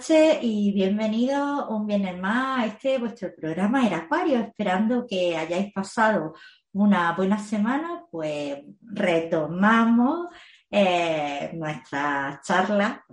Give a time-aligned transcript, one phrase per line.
[0.00, 5.74] Noches y bienvenidos un viernes más a este vuestro programa Era Acuario, esperando que hayáis
[5.74, 6.32] pasado
[6.72, 10.28] una buena semana, pues retomamos
[10.70, 13.04] eh, nuestra charla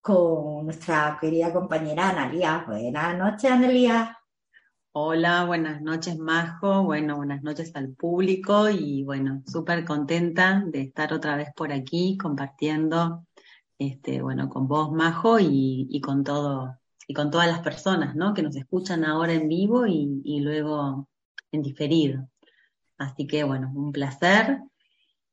[0.00, 2.64] con nuestra querida compañera Analia.
[2.66, 4.18] Buenas noches, Analia.
[4.90, 6.82] Hola, buenas noches, Majo.
[6.82, 12.18] Bueno, buenas noches al público y bueno, súper contenta de estar otra vez por aquí
[12.20, 13.28] compartiendo
[13.86, 18.34] este, bueno, con vos, Majo, y, con todo, y con todas las personas, ¿no?
[18.34, 21.08] Que nos escuchan ahora en vivo y, luego
[21.50, 22.28] en diferido.
[22.98, 24.60] Así que, bueno, un placer.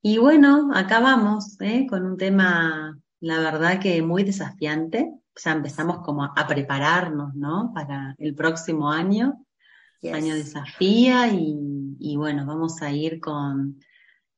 [0.02, 1.86] Y bueno, acá vamos, ¿eh?
[1.88, 5.14] Con un tema, la verdad que muy desafiante.
[5.44, 7.72] Ya empezamos como a, prepararnos, ¿no?
[7.74, 9.46] Para el próximo año,
[10.12, 13.80] año desafía, y, y bueno, vamos a ir con,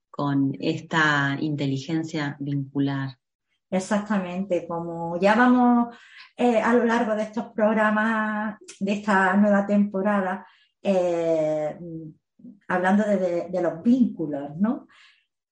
[0.10, 3.21] con esta inteligencia vincular.
[3.72, 5.96] Exactamente, como ya vamos
[6.36, 10.46] eh, a lo largo de estos programas, de esta nueva temporada,
[10.84, 11.80] eh,
[12.68, 14.88] hablando de, los vínculos, ¿no?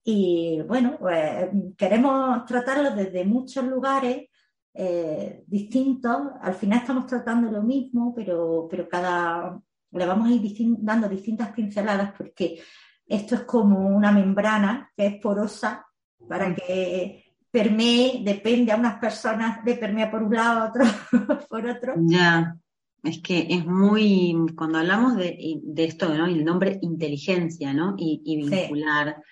[0.03, 4.27] Y bueno, pues queremos tratarlos desde muchos lugares
[4.73, 6.17] eh, distintos.
[6.41, 9.57] Al final estamos tratando lo mismo, pero, pero cada
[9.91, 12.61] le vamos a ir dando distintas pinceladas porque
[13.07, 15.85] esto es como una membrana que es porosa
[16.27, 16.55] para mm.
[16.55, 20.89] que permee, depende a unas personas de permea por un lado, a otros
[21.49, 21.93] por otro.
[21.97, 22.55] Ya,
[23.03, 26.25] es que es muy, cuando hablamos de, esto, ¿no?
[26.25, 27.95] El nombre inteligencia, ¿no?
[27.97, 29.23] Y, vincular.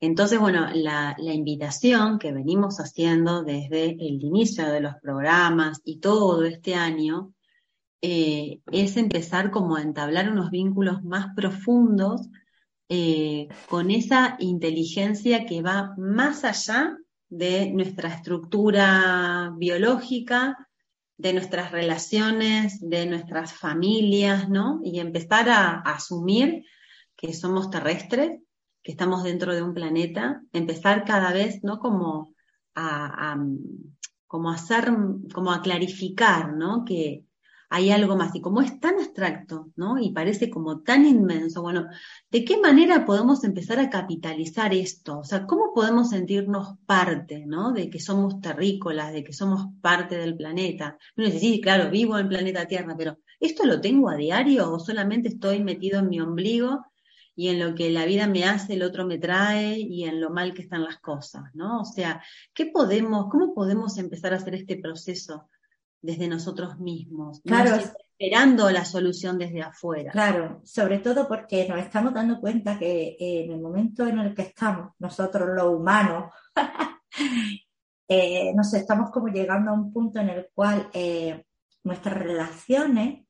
[0.00, 6.44] Entonces, bueno, la, invitación que venimos haciendo desde el inicio de los programas y todo
[6.44, 7.32] este año
[8.02, 12.28] eh, es empezar como a entablar unos vínculos más profundos
[12.88, 16.96] eh, con esa inteligencia que va más allá
[17.30, 20.68] de nuestra estructura biológica,
[21.16, 24.80] de nuestras relaciones, de nuestras familias, ¿no?
[24.82, 26.64] Y empezar a, asumir
[27.16, 28.40] que somos terrestres,
[28.82, 31.78] que estamos dentro de un planeta, empezar cada vez, ¿no?
[31.78, 32.34] Como
[32.74, 33.46] a, a
[34.26, 34.92] como hacer,
[35.32, 36.84] como a clarificar, ¿no?
[36.84, 37.24] Que,
[37.70, 38.34] hay algo más.
[38.34, 39.98] Y como es tan abstracto, ¿no?
[39.98, 41.86] Y parece como tan inmenso, bueno,
[42.30, 45.20] ¿de qué manera podemos empezar a capitalizar esto?
[45.20, 47.72] O sea, ¿cómo podemos sentirnos parte, ¿no?
[47.72, 50.98] De que somos terrícolas, de que somos parte del planeta.
[51.16, 54.72] Uno dice, sí, claro, vivo en el planeta Tierra, pero ¿esto lo tengo a diario
[54.72, 56.84] o solamente estoy metido en mi ombligo
[57.36, 60.30] y en lo que la vida me hace, el otro me trae y en lo
[60.30, 61.82] mal que están las cosas, ¿no?
[61.82, 62.20] O sea,
[62.52, 65.48] ¿qué podemos, cómo podemos empezar a hacer este proceso
[66.02, 67.76] desde nosotros mismos, claro.
[67.76, 70.10] esperando la solución desde afuera.
[70.12, 74.34] Claro, sobre todo porque nos estamos dando cuenta que eh, en el momento en el
[74.34, 76.32] que estamos, nosotros los humanos,
[78.08, 81.44] eh, nos estamos como llegando a un punto en el cual eh,
[81.84, 83.26] nuestras relaciones,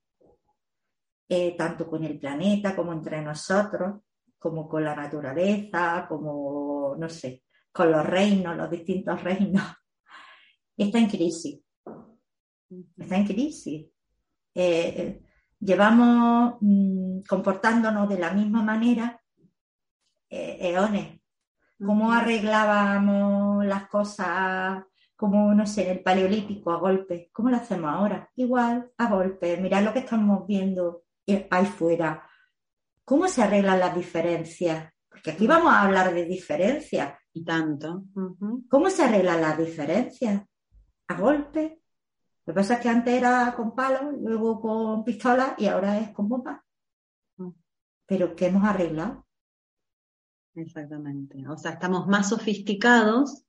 [1.56, 4.00] tanto con el planeta como entre nosotros,
[4.36, 9.62] como con la naturaleza, como, no sé, con los reinos, los distintos reinos,
[10.76, 11.60] está en crisis
[12.96, 13.86] está en crisis.
[14.54, 15.22] Eh,
[15.58, 19.20] llevamos mm, comportándonos de la misma manera
[20.28, 21.20] eh, eones.
[21.78, 24.84] ¿Cómo arreglábamos las cosas
[25.16, 27.28] como, no sé, en el paleolítico a golpes?
[27.32, 28.30] ¿Cómo lo hacemos ahora?
[28.36, 29.60] Igual, a golpes.
[29.60, 31.04] Mirad lo que estamos viendo
[31.50, 32.26] ahí fuera.
[33.04, 34.92] ¿Cómo se arreglan las diferencias?
[35.08, 37.14] Porque aquí vamos a hablar de diferencias.
[37.32, 38.04] Y tanto.
[38.68, 40.42] ¿Cómo se arreglan las diferencias?
[41.08, 41.79] A golpes,
[42.50, 46.10] lo que pasa es que antes era con palos, luego con pistolas y ahora es
[46.10, 46.60] con bombas.
[47.36, 47.50] Mm.
[48.06, 49.24] Pero ¿qué hemos arreglado?
[50.56, 51.46] Exactamente.
[51.48, 53.44] O sea, estamos más sofisticados,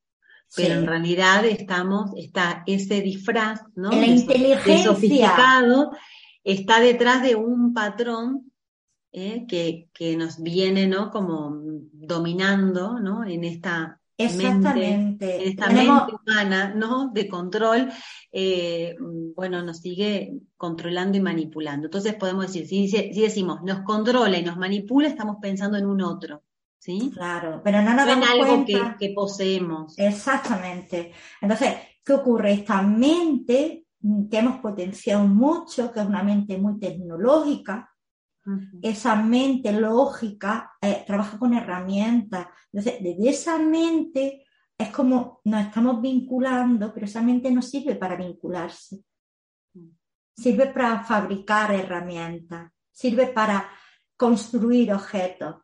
[0.55, 3.89] pero en realidad estamos, está ese disfraz, ¿no?
[3.89, 4.83] la inteligencia.
[4.83, 5.93] sofisticado
[6.43, 8.51] está detrás de un patrón
[9.11, 9.47] ¿eh?
[9.47, 11.09] que, que, nos viene, ¿no?
[11.09, 11.59] Como
[11.91, 13.25] dominando, ¿no?
[13.25, 15.47] En esta Exactamente.
[15.47, 17.09] esta mente humana, ¿no?
[17.11, 17.91] De control,
[18.31, 18.95] eh,
[19.35, 21.87] bueno, nos sigue controlando y manipulando.
[21.87, 26.01] Entonces podemos decir, si, si, decimos nos controla y nos manipula, estamos pensando en un
[26.01, 26.43] otro.
[26.77, 27.11] ¿Sí?
[27.13, 29.97] Claro, pero no nos en algo que, que, poseemos.
[29.99, 31.11] Exactamente.
[31.39, 32.53] Entonces, ¿qué ocurre?
[32.53, 33.85] Esta mente
[34.31, 37.90] que hemos potenciado mucho, que es una mente muy tecnológica,
[38.81, 42.47] esa mente lógica eh, trabaja con herramientas.
[42.71, 44.45] Entonces, desde esa mente
[44.77, 49.03] es como nos estamos vinculando, pero esa mente no sirve para vincularse.
[50.35, 53.69] Sirve para fabricar herramientas, sirve para
[54.17, 55.57] construir objetos.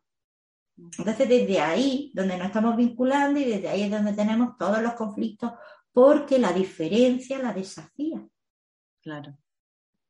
[0.76, 4.92] Entonces, desde ahí, donde nos estamos vinculando y desde ahí es donde tenemos todos los
[4.92, 5.52] conflictos
[5.92, 8.24] porque la diferencia la desafía.
[9.02, 9.36] Claro,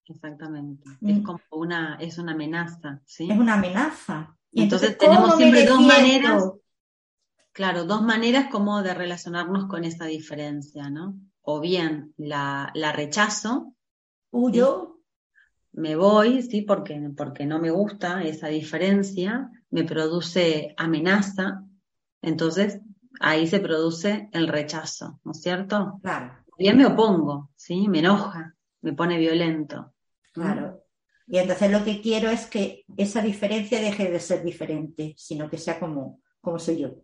[0.08, 0.88] exactamente.
[1.00, 1.22] Es mm.
[1.22, 3.30] como una, es una amenaza, ¿sí?
[3.30, 4.36] Es una amenaza.
[4.50, 6.44] Y entonces, tenemos siempre dos maneras,
[7.52, 11.16] claro, dos maneras como de relacionarnos con esa diferencia, ¿no?
[11.42, 13.74] O bien la, la rechazo.
[14.30, 15.00] Huyo.
[15.72, 21.62] Me voy, sí, porque, porque no me gusta esa diferencia, me produce amenaza,
[22.22, 22.80] entonces
[23.20, 26.00] ahí se produce el rechazo, ¿no es cierto?
[26.02, 26.32] Claro.
[26.58, 27.86] Bien me opongo, ¿sí?
[27.88, 29.94] Me enoja, me pone violento.
[30.44, 30.84] Claro.
[31.26, 35.58] Y entonces lo que quiero es que esa diferencia deje de ser diferente, sino que
[35.58, 36.94] sea como, como soy yo.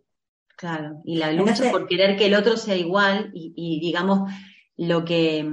[0.56, 4.30] Claro, y la lucha por querer que el otro sea igual y, digamos
[4.76, 5.48] lo que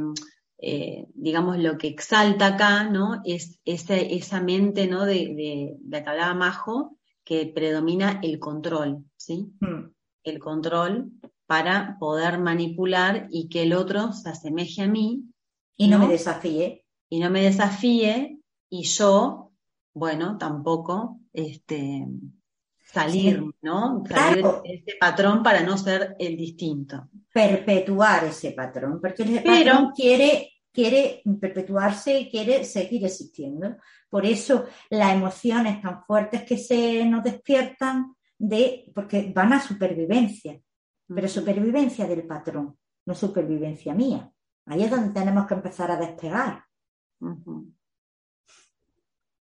[0.59, 3.21] eh, digamos lo que exalta acá, ¿no?
[3.25, 5.05] Es esa, mente, ¿no?
[5.05, 9.51] De, de, la que hablaba Majo, que predomina el control, ¿sí?
[9.59, 9.91] Mm.
[10.23, 11.11] El control
[11.47, 15.23] para poder manipular y que el otro se asemeje a mí.
[15.75, 16.85] Y no, me desafíe.
[17.11, 19.51] Y no me desafíe y yo,
[19.93, 22.07] bueno, tampoco, este,
[22.81, 24.01] salir, ¿no?
[24.07, 27.09] Salir de ese patrón para no ser el distinto.
[27.33, 33.75] Perpetuar ese patrón, porque el patrón quiere, quiere perpetuarse y quiere seguir existiendo.
[34.09, 40.57] Por eso las emociones tan fuertes que se nos despiertan de, porque van a supervivencia,
[41.13, 44.31] pero supervivencia del patrón, no supervivencia mía.
[44.67, 46.70] Ahí es donde tenemos que empezar a despegar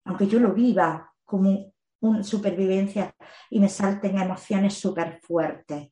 [0.05, 3.15] aunque yo lo viva como una supervivencia
[3.50, 5.88] y me salten emociones súper fuertes.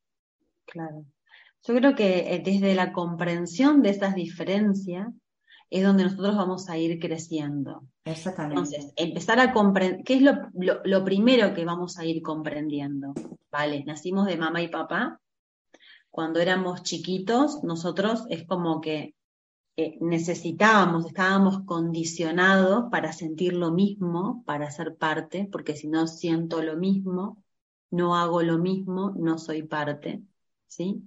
[0.64, 1.04] Claro.
[1.66, 5.08] Yo creo que eh, desde la comprensión de esas diferencias
[5.70, 7.86] es donde nosotros vamos a ir creciendo.
[8.04, 8.54] Exactamente.
[8.54, 10.34] Entonces, empezar a comprender, ¿qué es lo,
[10.84, 13.12] lo, primero que vamos a ir comprendiendo?
[13.50, 15.20] Vale, nacimos de mamá y papá.
[16.10, 19.14] Cuando éramos chiquitos, nosotros es como que
[20.00, 26.76] necesitábamos, estábamos condicionados para sentir lo mismo, para ser parte, porque si no siento lo
[26.76, 27.44] mismo,
[27.90, 30.22] no hago lo mismo, no soy parte.
[30.66, 31.02] ¿Sí?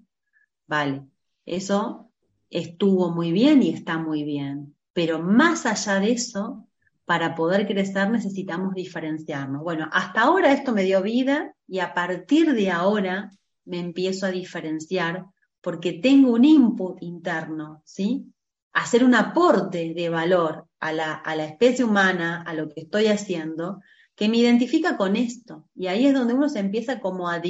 [0.67, 1.05] Vale,
[1.45, 2.11] eso
[2.49, 4.75] estuvo muy bien y está muy bien.
[4.93, 6.67] Pero más allá de eso,
[7.03, 9.63] para poder crecer necesitamos diferenciarnos.
[9.63, 13.31] Bueno, hasta ahora esto me dio vida y a partir de ahora
[13.65, 15.25] me empiezo a diferenciar
[15.59, 18.31] porque tengo un input interno, ¿sí?
[18.73, 23.07] Hacer un aporte de valor a la, a la especie humana, a lo que estoy
[23.07, 23.79] haciendo,
[24.15, 25.67] que me identifica con esto.
[25.75, 27.41] Y ahí es donde uno se empieza como a,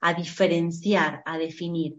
[0.00, 1.96] a, diferenciar, a definir.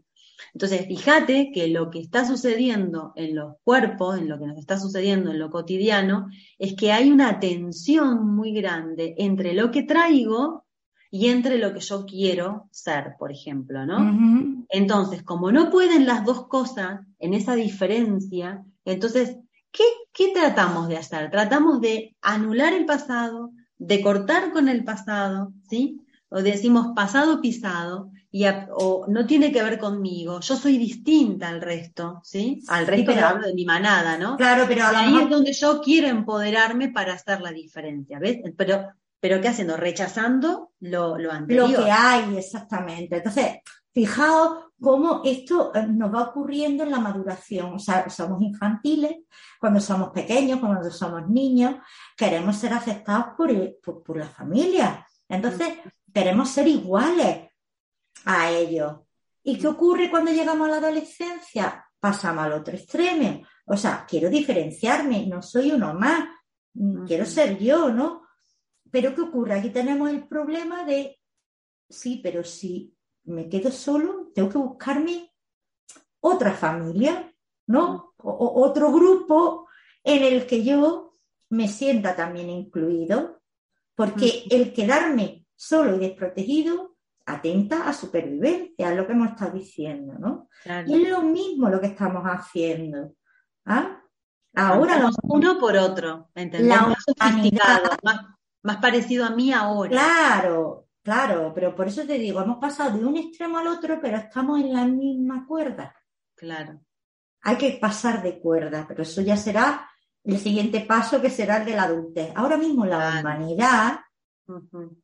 [0.53, 4.79] Entonces, fíjate que lo que está sucediendo en los cuerpos, en lo que nos está
[4.79, 6.27] sucediendo en lo cotidiano,
[6.57, 10.65] es que hay una tensión muy grande entre lo que traigo
[11.13, 14.65] y entre lo que yo quiero ser, por ejemplo, ¿no?
[14.69, 19.37] Entonces, como no pueden las dos cosas en esa diferencia, entonces,
[19.71, 21.29] ¿qué, ¿qué tratamos de hacer?
[21.29, 25.99] Tratamos de anular el pasado, de cortar con el pasado, ¿sí?
[26.29, 31.61] O decimos pasado pisado, y o no tiene que ver conmigo, yo soy distinta al
[31.61, 32.63] resto, ¿sí?
[32.69, 34.37] Al resto hablo de mi manada, ¿no?
[34.37, 38.39] Claro, pero ahí es donde yo quiero empoderarme para hacer la diferencia, ¿ves?
[38.55, 38.87] Pero
[39.21, 39.77] pero ¿qué haciendo?
[39.77, 41.69] Rechazando lo, lo anterior.
[41.69, 43.17] Lo que hay, exactamente.
[43.17, 43.59] Entonces,
[43.93, 47.75] fijaos cómo esto eh, nos va ocurriendo en la maduración.
[47.75, 49.17] O sea, somos infantiles,
[49.59, 51.75] cuando somos pequeños, cuando somos niños,
[52.17, 55.05] queremos ser aceptados por, por, la familia.
[55.29, 55.69] Entonces,
[56.11, 57.47] queremos ser iguales
[58.25, 59.01] a ellos.
[59.43, 61.85] ¿Y qué ocurre cuando llegamos a la adolescencia?
[61.99, 63.43] Pasamos al otro extremo.
[63.67, 66.27] O sea, quiero diferenciarme, no soy uno más,
[67.05, 68.20] quiero ser yo, ¿no?
[68.91, 69.53] Pero ¿qué ocurre?
[69.55, 71.17] Aquí tenemos el problema de,
[71.89, 72.93] sí, pero si
[73.23, 75.31] me quedo solo, tengo que buscarme
[76.19, 77.33] otra familia,
[77.67, 78.13] ¿no?
[78.17, 79.67] O, otro grupo
[80.03, 81.17] en el que yo
[81.49, 83.41] me sienta también incluido,
[83.95, 90.13] porque el quedarme solo y desprotegido atenta a supervivencia, es lo que hemos estado diciendo,
[90.19, 90.49] ¿no?
[90.87, 93.13] Y es lo mismo lo que estamos haciendo.
[93.65, 94.01] ¿ah?
[94.55, 96.97] Ahora uno por otro, ¿entendemos?
[97.17, 98.25] más, más
[98.61, 99.89] parecido a mí ahora.
[99.89, 104.17] Claro, claro, pero por eso te digo, hemos pasado de un extremo al otro, pero
[104.17, 105.95] estamos en la misma cuerda.
[106.35, 106.81] Claro.
[107.43, 109.89] Hay que pasar de cuerda, pero eso ya será
[110.23, 112.31] el siguiente paso que será el de la adultez.
[112.35, 113.99] Ahora mismo la humanidad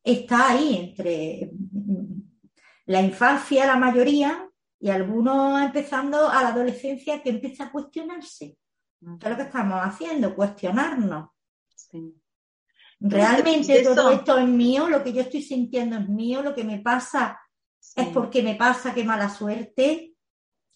[0.03, 1.51] está ahí entre
[2.85, 4.47] la infancia, la mayoría,
[4.79, 8.57] y algunos empezando a la adolescencia que empieza a cuestionarse.
[8.99, 10.35] ¿Qué es lo que estamos haciendo?
[10.35, 11.29] Cuestionarnos.
[11.75, 12.15] Sí.
[12.99, 16.79] Realmente todo esto es mío, lo que yo estoy sintiendo es mío, lo que me
[16.79, 17.39] pasa
[17.95, 20.13] es porque me pasa, qué mala suerte,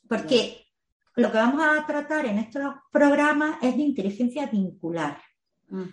[0.07, 0.67] porque
[1.15, 5.21] lo que vamos a tratar en estos programas es de inteligencia vincular.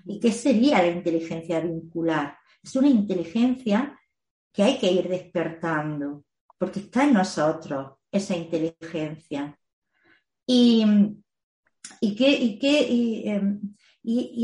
[0.06, 2.36] ¿Y qué sería la inteligencia vincular?
[2.62, 3.98] Es una inteligencia
[4.52, 6.24] que hay que ir despertando,
[6.58, 9.56] porque está en nosotros esa inteligencia.
[10.44, 11.22] Y, em,
[12.00, 12.16] y,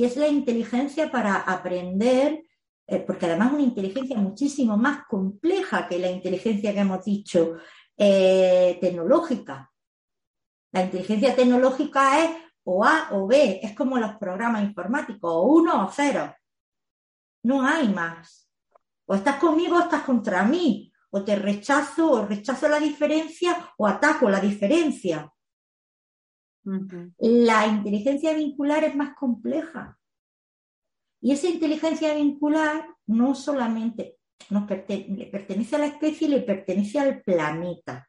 [0.04, 2.44] es la inteligencia para aprender,
[2.86, 7.56] eh, porque además es una inteligencia muchísimo más compleja que la inteligencia que hemos dicho
[7.96, 9.72] eh, tecnológica.
[10.72, 12.30] La inteligencia tecnológica es
[12.64, 16.34] o A o B, es como los programas informáticos, o uno o cero.
[17.44, 18.50] No hay más.
[19.06, 20.92] O estás conmigo o estás contra mí.
[21.10, 25.30] O te rechazo o rechazo la diferencia o ataco la diferencia.
[27.18, 29.98] La inteligencia vincular es más compleja.
[31.20, 34.18] Y esa inteligencia vincular no solamente
[34.50, 38.08] nos le pertenece a la especie, le pertenece al planeta.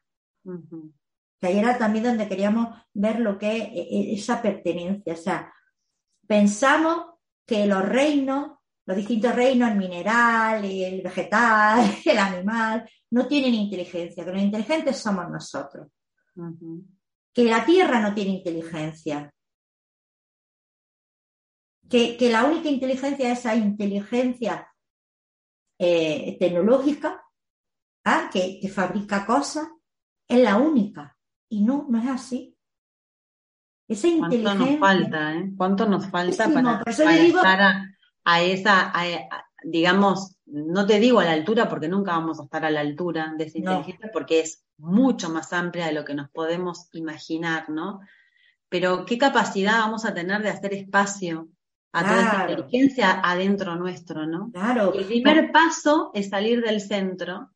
[1.38, 5.14] Que ahí era también donde queríamos ver lo que es e, esa pertenencia.
[5.14, 5.52] O sea,
[6.26, 7.06] pensamos
[7.46, 8.52] que los reinos,
[8.86, 14.96] los distintos reinos, el mineral, el vegetal, el animal, no tienen inteligencia, que los inteligentes
[14.96, 15.88] somos nosotros.
[17.36, 19.30] Que la Tierra no tiene inteligencia.
[21.86, 24.72] Que, la única inteligencia es esa inteligencia
[25.78, 27.22] eh, tecnológica,
[28.06, 28.30] ¿ah?
[28.32, 29.68] que, que fabrica cosas,
[30.26, 31.14] es la única.
[31.50, 32.56] Y no, no es así.
[33.86, 34.56] Esa inteligencia.
[34.56, 35.52] ¿Cuánto nos falta, eh?
[35.58, 37.60] ¿Cuánto nos falta para, estar
[38.24, 38.92] a, esa,
[39.62, 43.34] digamos, no te digo a la altura porque nunca vamos a estar a la altura
[43.36, 48.00] de esa inteligencia porque es mucho más amplia de lo que nos podemos imaginar, ¿no?
[48.68, 51.48] Pero qué capacidad vamos a tener de hacer espacio
[51.92, 54.50] a toda esa inteligencia adentro nuestro, ¿no?
[54.52, 54.92] Claro.
[54.94, 57.50] el primer paso es salir del centro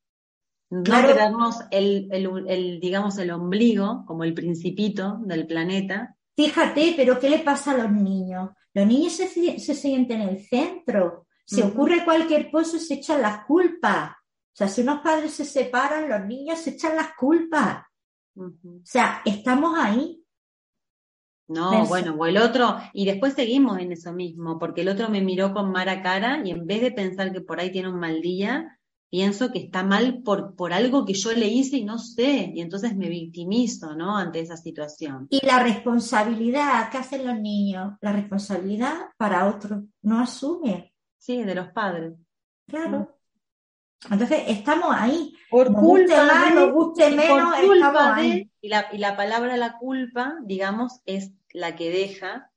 [0.70, 6.16] no quedarnos el, digamos, el ombligo, como el principito del planeta.
[6.36, 8.50] Fíjate, pero ¿qué le pasa a los niños?
[8.72, 9.26] Los niños se,
[9.74, 11.26] sienten en el centro.
[11.50, 14.12] Si ocurre cualquier cosa, se echan las culpas.
[14.12, 17.84] O sea, si unos padres se separan, los niños se echan las culpas.
[18.36, 18.52] O
[18.84, 20.24] sea, estamos ahí.
[21.48, 25.20] No, bueno, o el otro, y después seguimos en eso mismo, porque el otro me
[25.20, 28.20] miró con mala cara y en vez de pensar que por ahí tiene un mal
[28.20, 28.78] día,
[29.10, 32.60] pienso que está mal por, por algo que yo le hice y no sé, y
[32.60, 34.16] entonces me victimizo, ¿no?
[34.16, 35.26] Ante esa situación.
[35.28, 37.94] Y la responsabilidad, ¿qué hacen los niños?
[38.00, 40.94] La responsabilidad para otro, no asume.
[41.20, 42.14] Sí, de los padres.
[42.66, 43.16] Claro.
[44.10, 45.36] Entonces estamos ahí.
[45.50, 48.50] Por culpa guste más, nos guste menos, estamos ahí.
[48.60, 52.50] Y la, y la palabra la culpa, digamos, es la que deja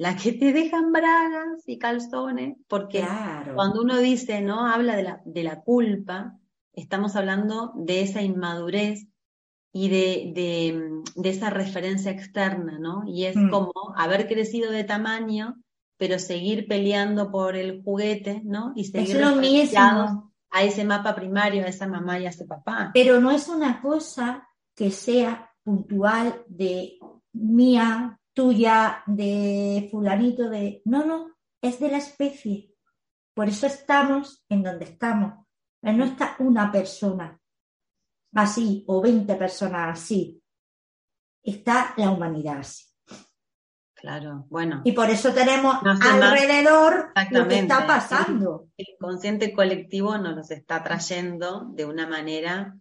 [0.00, 3.06] la que te dejan bragas y calzones, porque
[3.54, 4.66] cuando uno dice, ¿no?
[4.66, 6.38] Habla de la, de la culpa,
[6.72, 9.08] estamos hablando de esa inmadurez
[9.74, 13.02] y de, de, esa referencia externa, ¿no?
[13.06, 13.50] Y es mm.
[13.50, 15.62] como haber crecido de tamaño,
[16.00, 18.72] pero seguir peleando por el juguete, ¿no?
[18.74, 22.90] Y seguir es a ese mapa primario, a esa mamá y a ese papá.
[22.94, 26.98] Pero no es una cosa que sea puntual de
[27.34, 30.80] mía, tuya, de fulanito, de...
[30.86, 32.74] No, no, es de la especie.
[33.34, 35.46] Por eso estamos en donde estamos.
[35.82, 37.38] No está una persona
[38.34, 40.42] así o 20 personas así.
[41.42, 42.89] Está la humanidad así.
[44.00, 44.80] Claro, bueno.
[44.84, 48.68] Y por eso tenemos alrededor lo que está pasando.
[48.76, 52.76] El, inconsciente colectivo nos los está trayendo de una manera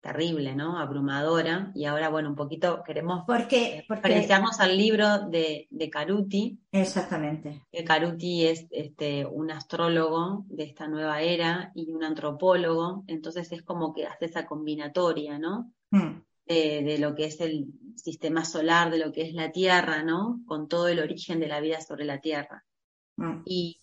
[0.00, 0.78] terrible, ¿no?
[0.78, 1.70] Abrumadora.
[1.76, 4.28] Y ahora, bueno, un poquito queremos porque, porque...
[4.58, 6.58] al libro de, de Caruti.
[6.72, 7.62] Exactamente.
[7.70, 13.04] Que Caruti es este, un astrólogo de esta nueva era y un antropólogo.
[13.06, 15.72] Entonces es como que hace esa combinatoria, ¿no?
[15.90, 16.20] Hmm.
[16.46, 20.42] De, lo que es el sistema solar, de lo que es la Tierra, ¿no?
[20.46, 22.64] Con todo el origen de la vida sobre la Tierra.
[23.16, 23.42] Hmm.
[23.46, 23.80] Y,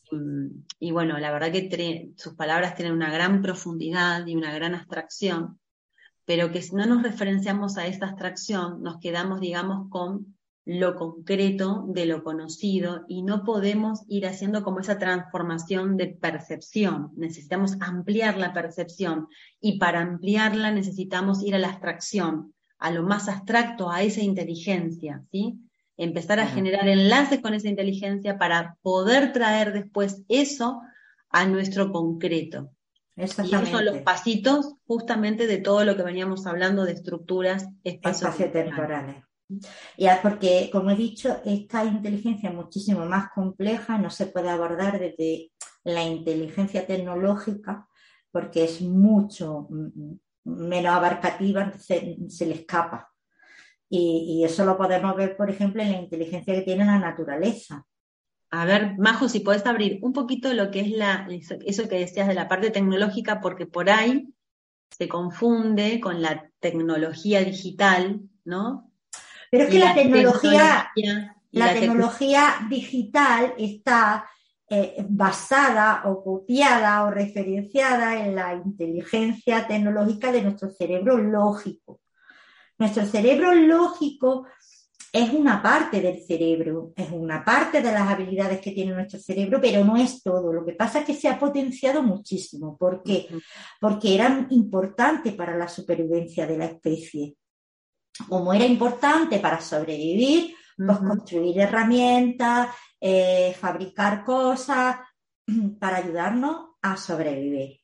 [0.79, 5.59] y, bueno, la verdad que sus palabras tienen una gran profundidad y una gran abstracción
[6.29, 11.85] pero que si no nos referenciamos a esta abstracción, nos quedamos, digamos, con lo concreto
[11.87, 17.11] de lo conocido y no podemos ir haciendo como esa transformación de percepción.
[17.15, 19.27] Necesitamos ampliar la percepción
[19.59, 25.23] y para ampliarla necesitamos ir a la abstracción, a lo más abstracto, a esa inteligencia,
[25.31, 25.59] ¿sí?
[25.97, 30.81] Empezar a generar enlaces con esa inteligencia para poder traer después eso
[31.29, 32.71] a nuestro concreto.
[33.17, 39.28] Y esos son los pasitos justamente de todo lo que veníamos hablando de estructuras espaciotemporales.
[39.97, 44.99] Y porque, como he dicho, esta inteligencia es muchísimo más compleja, no se puede abordar
[44.99, 45.51] desde
[45.83, 47.87] la inteligencia tecnológica,
[48.31, 49.67] porque es mucho
[50.43, 53.11] menos abarcativa, se, se le escapa.
[53.89, 57.85] Y, eso lo podemos ver, por ejemplo, en la inteligencia que tiene la naturaleza.
[58.51, 61.27] A ver, Majo, si podés abrir un poquito lo que es la,
[61.65, 64.31] eso que decías de la parte tecnológica, porque por ahí
[64.91, 68.88] se confunde con la tecnología digital, ¿no?
[69.51, 70.91] Pero es que la, tecnología,
[71.51, 74.25] la, tecnología digital está
[74.69, 82.01] eh, basada o copiada o referenciada en la inteligencia tecnológica de nuestro cerebro lógico.
[82.77, 84.45] Nuestro cerebro lógico
[85.11, 89.59] es una parte del cerebro, es una parte de las habilidades que tiene nuestro cerebro,
[89.59, 90.53] pero no es todo.
[90.53, 92.77] Lo que pasa es que se ha potenciado muchísimo.
[92.77, 93.27] ¿Por qué?
[93.81, 97.35] Porque era importante para la supervivencia de la especie.
[98.27, 104.97] Como era importante para sobrevivir, pues construir herramientas, eh, fabricar cosas
[105.79, 107.79] para ayudarnos a sobrevivir.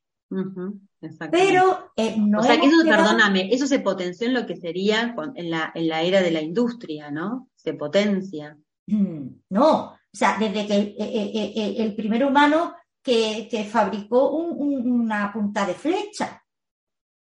[1.31, 2.39] Pero eh, no.
[2.39, 5.87] O sea que eso, perdóname, eso se potenció en lo que sería en la, en
[5.87, 7.49] la era de la industria, ¿no?
[7.55, 8.57] Se potencia.
[8.87, 15.75] Mm, no, o sea, desde que eh, el primer humano que, fabricó una punta de
[15.75, 16.41] flecha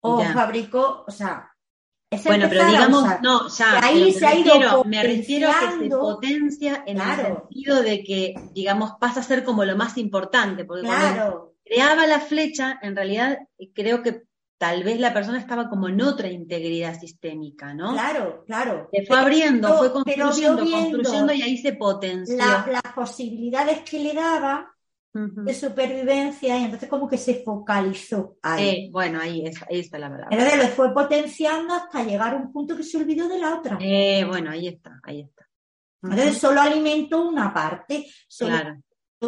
[0.01, 1.51] o fabricó, o sea,
[2.25, 6.83] bueno, pero digamos, no, ya, ahí se ha ido me refiero a que se potencia
[6.87, 11.55] en el sentido de que, digamos, pasa a ser como lo más importante, porque cuando
[11.65, 13.39] creaba la flecha, en realidad
[13.75, 14.23] creo que
[14.59, 17.93] tal vez la persona estaba como en otra integridad sistémica, ¿no?
[17.93, 18.89] Claro, claro.
[18.93, 22.37] Se fue abriendo, fue construyendo, construyendo y ahí se potenció.
[22.39, 24.76] las posibilidades que le daba
[25.17, 28.69] de supervivencia y entonces como que se focalizó ahí.
[28.69, 30.29] Eh, bueno, ahí, está la verdad.
[30.31, 33.79] Entonces lo fue potenciando hasta llegar a un punto que se olvidó de la otra.
[33.81, 35.49] Eh, bueno, ahí está, ahí está.
[36.03, 38.77] Entonces solo alimentó una parte, solo claro.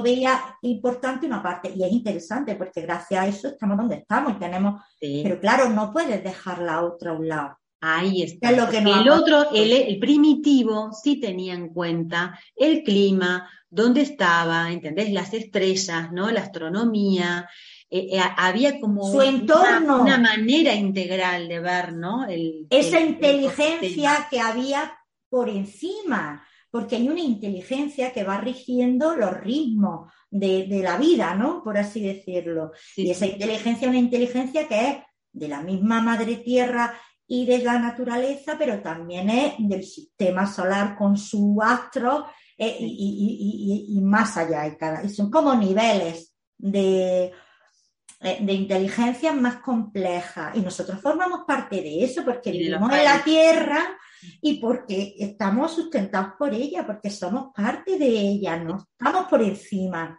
[0.04, 4.38] veía importante una parte y es interesante porque gracias a eso estamos donde estamos y
[4.38, 7.58] tenemos, pero claro, no puedes dejar la otra a un lado.
[7.80, 8.50] Ahí está.
[8.50, 15.12] lo que el otro, el, primitivo, sí tenía en cuenta el clima, dónde estaba, ¿entendés?
[15.12, 16.30] Las estrellas, ¿no?
[16.30, 17.48] La astronomía.
[17.90, 22.26] Eh, eh, había como su entorno, una, manera integral de ver, ¿no?
[22.68, 24.98] Esa inteligencia que había
[25.30, 31.62] por encima, porque hay una inteligencia que va rigiendo los ritmos de, la vida, ¿no?
[31.62, 32.72] Por así decirlo.
[32.96, 34.96] y esa inteligencia es una inteligencia que es
[35.32, 36.98] de la misma madre tierra
[37.30, 44.00] y de la naturaleza, pero también es del sistema solar con su astro eh, y,
[44.02, 44.66] más allá.
[44.66, 47.30] Y, cada, y son como niveles de,
[48.20, 50.56] eh, de inteligencia más complejas.
[50.56, 53.98] Y nosotros formamos parte de eso porque vivimos en la Tierra
[54.40, 60.18] y porque estamos sustentados por ella, porque somos parte de ella, no estamos por encima.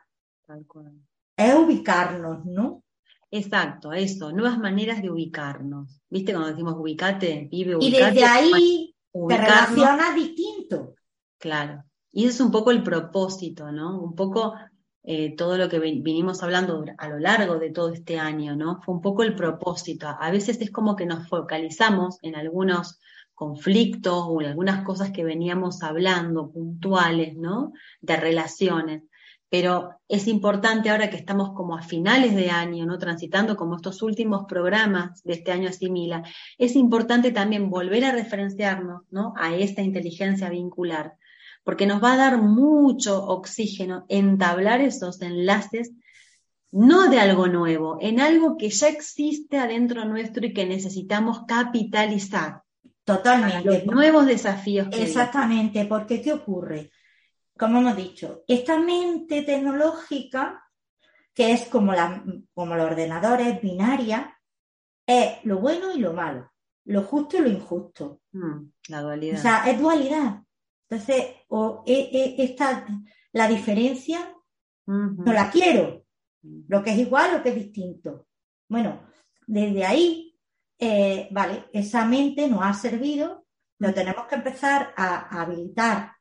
[1.36, 2.84] Es ubicarnos, ¿no?
[3.32, 6.02] Exacto, eso, nuevas maneras de ubicarnos.
[6.10, 7.98] ¿Viste cuando decimos ubicate, vive, ubicate?
[7.98, 8.96] Y desde ahí
[9.28, 10.96] te relacionas distinto.
[11.38, 11.84] Claro.
[12.12, 14.02] Y eso es un poco el propósito, ¿no?
[14.02, 14.56] Un poco
[15.04, 18.82] eh, todo lo que vinimos hablando a lo largo de todo este año, ¿no?
[18.82, 20.08] Fue un poco el propósito.
[20.08, 23.00] A veces es como que nos focalizamos en algunos
[23.36, 27.74] conflictos o en algunas cosas que veníamos hablando puntuales, ¿no?
[28.02, 29.04] De relaciones
[29.50, 33.00] pero es importante ahora que estamos como a finales de año, ¿no?
[33.00, 36.24] Transitando como estos últimos programas de este año asimila,
[36.58, 39.34] es importante también volver a referenciarnos, ¿no?
[39.38, 41.16] A esta inteligencia vincular,
[41.64, 45.92] porque nos va a dar mucho oxígeno entablar esos enlaces,
[46.72, 52.62] no de algo nuevo, en algo que ya existe adentro nuestro y que necesitamos capitalizar.
[53.04, 53.64] Totalmente.
[53.64, 54.88] Los nuevos desafíos.
[54.92, 56.92] Exactamente, porque ¿qué ocurre?
[57.60, 60.66] Como hemos dicho, esta mente tecnológica,
[61.34, 64.40] que es como, la, como los ordenadores, binaria,
[65.06, 66.54] es lo bueno y lo malo,
[66.86, 68.22] lo justo y lo injusto.
[68.32, 69.38] Mm, la dualidad.
[69.38, 70.42] O sea, es dualidad.
[70.90, 72.88] Entonces, o e, e, esta,
[73.34, 74.34] la diferencia
[74.86, 76.06] no la quiero.
[76.42, 76.62] Mm.
[76.70, 78.28] Lo que es igual, lo que es distinto.
[78.70, 79.02] Bueno,
[79.46, 80.40] desde ahí,
[80.78, 83.46] eh, vale, esa mente nos ha servido,
[83.80, 86.19] lo tenemos que empezar a habilitar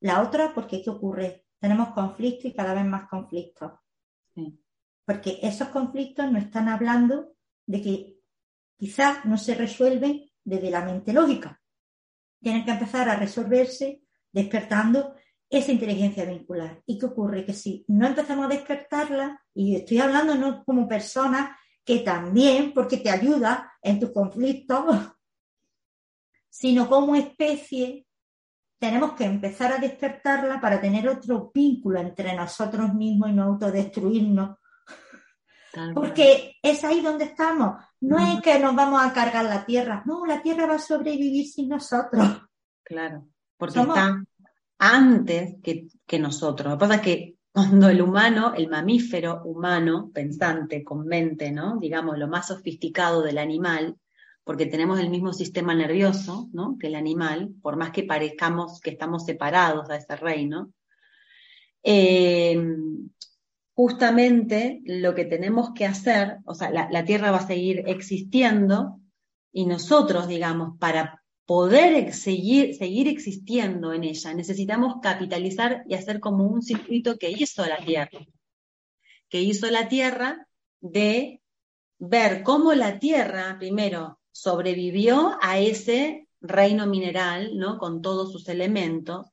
[0.00, 1.46] la otra, porque ¿qué ocurre?
[1.58, 3.72] Tenemos conflictos y cada vez más conflictos.
[5.04, 7.34] Porque esos conflictos no están hablando
[7.66, 8.20] de que
[8.76, 11.60] quizás no se resuelven desde la mente lógica.
[12.40, 14.02] Tienen que empezar a resolverse
[14.32, 15.14] despertando
[15.48, 16.82] esa inteligencia vincular.
[16.86, 17.44] ¿Y qué ocurre?
[17.44, 22.96] Que si no empezamos a despertarla, y estoy hablando no como persona, que también, porque
[22.96, 24.84] te ayuda en tus conflictos,
[26.48, 28.03] sino como especie
[28.78, 34.58] tenemos que empezar a despertarla para tener otro vínculo entre nosotros mismos y no autodestruirnos.
[35.92, 37.82] Porque es ahí donde estamos.
[38.00, 41.46] No es que nos vamos a cargar la tierra, no, la tierra va a sobrevivir
[41.46, 42.42] sin nosotros.
[42.82, 44.22] Claro, porque está
[44.78, 46.68] antes que, que nosotros.
[46.68, 51.78] Lo que pasa es que cuando el humano, el mamífero humano, pensante, con mente, ¿no?
[51.78, 53.96] Digamos, lo más sofisticado del animal,
[54.44, 56.76] porque tenemos el mismo sistema nervioso, ¿no?
[56.78, 60.72] Que el animal, por más que parezcamos que estamos separados de ese reino,
[61.82, 62.56] eh,
[63.74, 69.00] justamente lo que tenemos que hacer, o sea, la, Tierra va a seguir existiendo
[69.52, 76.44] y nosotros, digamos, para poder seguir, seguir existiendo en ella, necesitamos capitalizar y hacer como
[76.46, 78.20] un circuito que hizo la Tierra,
[79.28, 80.46] que hizo la Tierra
[80.80, 81.42] de
[81.98, 87.78] ver cómo la Tierra, primero, sobrevivió a ese reino mineral, ¿no?
[87.78, 89.28] Con todos sus elementos,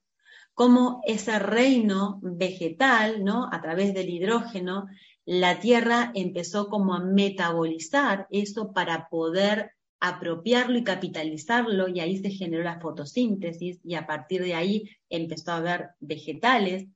[0.54, 3.50] cómo ese reino vegetal, ¿no?
[3.52, 4.86] A través del hidrógeno,
[5.26, 12.30] la Tierra empezó como a metabolizar eso para poder apropiarlo y capitalizarlo y ahí se
[12.30, 16.88] generó la fotosíntesis y a partir de ahí empezó a haber vegetales.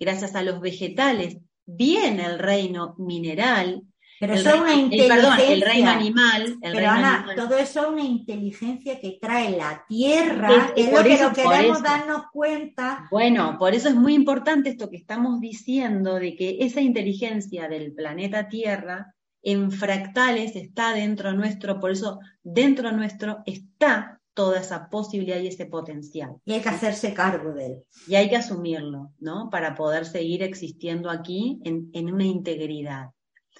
[0.00, 3.82] Gracias a los vegetales viene el reino mineral,
[4.22, 5.52] pero eso es una inteligencia.
[5.52, 6.56] El, reino animal.
[6.62, 11.32] pero Ana, todo eso es una inteligencia que trae la tierra, es, lo que no
[11.32, 13.08] queremos darnos cuenta.
[13.10, 17.94] Bueno, por eso es muy importante esto que estamos diciendo, de que esa inteligencia del
[17.94, 25.40] planeta Tierra en fractales está dentro nuestro, por eso dentro nuestro está toda esa posibilidad
[25.40, 26.36] y ese potencial.
[26.44, 27.84] Y hay que hacerse cargo de él.
[28.06, 29.50] Y hay que asumirlo, ¿no?
[29.50, 33.10] Para poder seguir existiendo aquí en, en una integridad.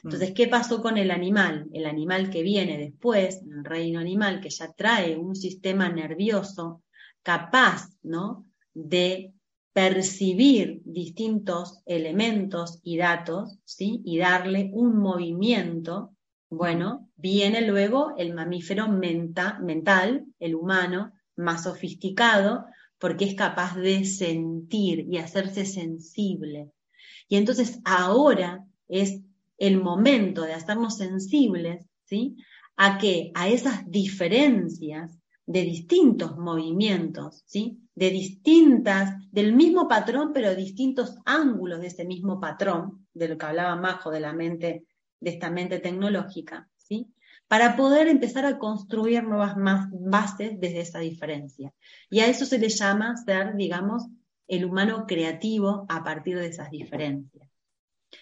[0.04, 0.34] Entonces, mm.
[0.34, 1.68] ¿qué pasó con el animal?
[1.72, 6.82] El animal que viene después, el reino animal, que ya trae un sistema nervioso
[7.22, 8.46] capaz, ¿no?
[8.74, 9.32] De
[9.72, 14.02] percibir distintos elementos y datos, ¿sí?
[14.04, 16.14] Y darle un movimiento.
[16.50, 22.66] Bueno, viene luego el mamífero mental, el humano, más sofisticado,
[22.98, 26.70] porque es capaz de sentir y hacerse sensible.
[27.28, 29.22] Y entonces ahora es
[29.62, 32.36] el momento de hacernos sensibles, ¿sí?
[32.76, 37.78] A que a esas diferencias de distintos movimientos, ¿sí?
[37.94, 43.46] De distintas, del mismo patrón, pero distintos ángulos de ese mismo patrón, de lo que
[43.46, 44.84] hablaba Majo de la mente,
[45.20, 47.14] de esta mente tecnológica, ¿sí?
[47.46, 49.54] Para poder empezar a construir nuevas
[49.92, 51.72] bases desde esa diferencia.
[52.10, 54.08] Y a eso se le llama ser, digamos,
[54.48, 57.51] el humano creativo a partir de esas diferencias.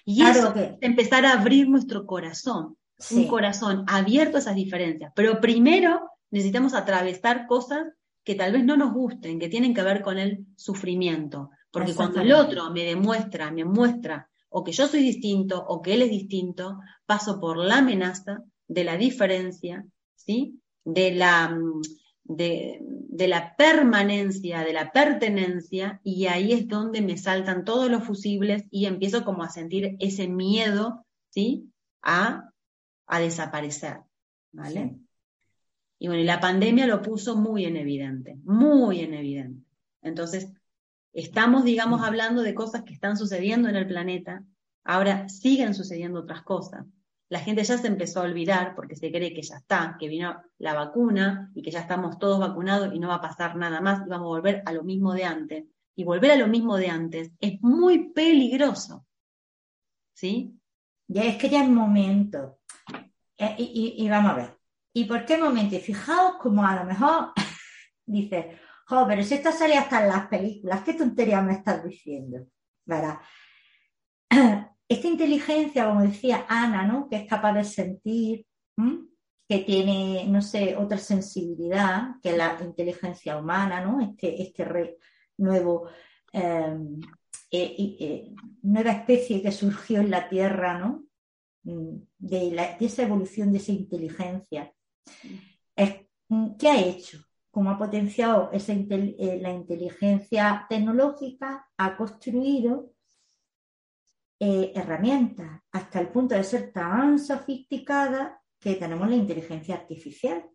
[0.05, 2.77] Y eso es empezar a abrir nuestro corazón,
[3.11, 5.13] un corazón abierto a esas diferencias.
[5.15, 7.87] Pero primero necesitamos atravesar cosas
[8.25, 11.51] que tal vez no nos gusten, que tienen que ver con el sufrimiento.
[11.71, 15.95] Porque cuando el otro me demuestra, me muestra o que yo soy distinto o que
[15.95, 19.85] él es distinto, paso por la amenaza de la diferencia,
[20.17, 20.61] ¿sí?
[20.85, 21.83] De la, mm,
[22.25, 28.05] de, de la permanencia, de la pertenencia, y ahí es donde me saltan todos los
[28.05, 31.71] fusibles y empiezo como a sentir ese miedo, ¿sí?
[32.03, 32.51] A,
[33.07, 33.99] a desaparecer,
[34.53, 34.97] ¿vale?
[35.99, 39.65] Y bueno, y la pandemia lo puso muy en evidente, muy en evidente.
[40.03, 40.51] Entonces,
[41.13, 44.45] estamos, digamos, hablando de cosas que están sucediendo en el planeta,
[44.85, 46.87] ahora siguen sucediendo otras cosas
[47.31, 50.43] la gente ya se empezó a olvidar porque se cree que ya está, que vino
[50.59, 54.05] la vacuna y que ya estamos todos vacunados y no va a pasar nada más
[54.05, 55.65] y vamos a volver a lo mismo de antes.
[55.95, 59.07] Y volver a lo mismo de antes es muy peligroso.
[60.13, 60.59] ¿Sí?
[61.07, 62.59] Ya es que ya es momento.
[63.39, 64.59] Eh, y, vamos a ver.
[64.93, 65.77] ¿Y por qué momento?
[65.77, 67.33] Y fijaos como a lo mejor
[68.07, 72.45] dice, jo, pero si esto salía hasta en las películas, ¿qué tontería me estás diciendo?
[72.85, 73.21] ¿Verdad?
[74.91, 77.09] esta inteligencia, como decía Ana, ¿no?
[77.09, 78.45] que es capaz de sentir,
[79.49, 84.01] que tiene, no sé, otra sensibilidad que la inteligencia humana, ¿no?
[84.01, 84.99] este, este
[85.39, 85.89] nuevo,
[86.33, 87.01] em,
[87.53, 91.05] eh, eh, nueva especie que surgió en la Tierra, ¿no?
[91.63, 94.73] Mm, de, esa evolución de esa inteligencia.
[96.29, 97.19] Mm, ¿Qué ha hecho?
[97.51, 102.90] Como ha potenciado esa, eh, la inteligencia tecnológica, ha construido
[104.43, 110.49] eh, herramientas hasta el punto de ser tan sofisticada que tenemos la inteligencia artificial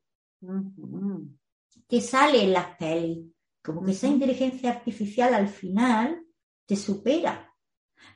[1.87, 3.31] que sale en las pelis.
[3.63, 6.25] Como que esa inteligencia artificial al final
[6.65, 7.53] te supera.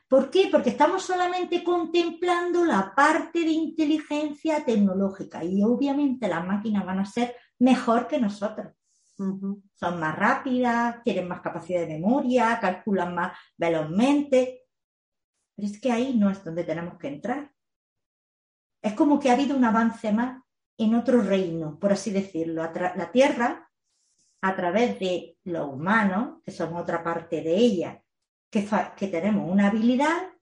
[0.08, 0.48] ¿Por qué?
[0.50, 7.04] Porque estamos solamente contemplando la parte de inteligencia tecnológica y obviamente las máquinas van a
[7.04, 8.74] ser mejor que nosotros.
[9.16, 14.62] Son más rápidas, tienen más capacidad de memoria, calculan más velozmente,
[15.56, 17.52] es que ahí no es donde tenemos que entrar.
[18.82, 20.42] Es como que ha habido un avance más
[20.78, 22.62] en otro reino, por así decirlo.
[22.62, 23.70] La Tierra,
[24.40, 28.02] a través de los humanos, que somos otra parte de ella,
[28.50, 30.32] que, tenemos una habilidad,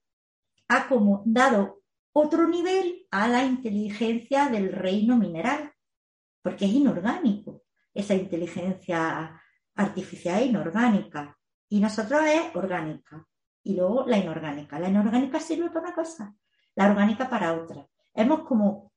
[0.67, 1.81] ha como dado
[2.13, 5.73] otro nivel a la inteligencia del reino mineral,
[6.41, 9.41] porque es inorgánico, esa inteligencia
[9.75, 11.37] artificial inorgánica.
[11.69, 13.27] Y nosotros es orgánica.
[13.63, 14.79] Y luego la inorgánica.
[14.79, 16.35] La inorgánica sirve para una cosa,
[16.75, 17.87] la orgánica para otra.
[18.13, 18.91] Hemos como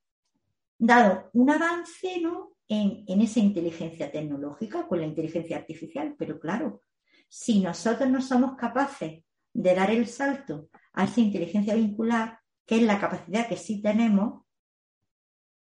[0.79, 2.53] dado un avance ¿no?
[2.69, 6.83] en, en esa inteligencia tecnológica con la inteligencia artificial, pero claro,
[7.29, 12.83] si nosotros no somos capaces de dar el salto a esa inteligencia vincular, que es
[12.83, 14.43] la capacidad que sí tenemos,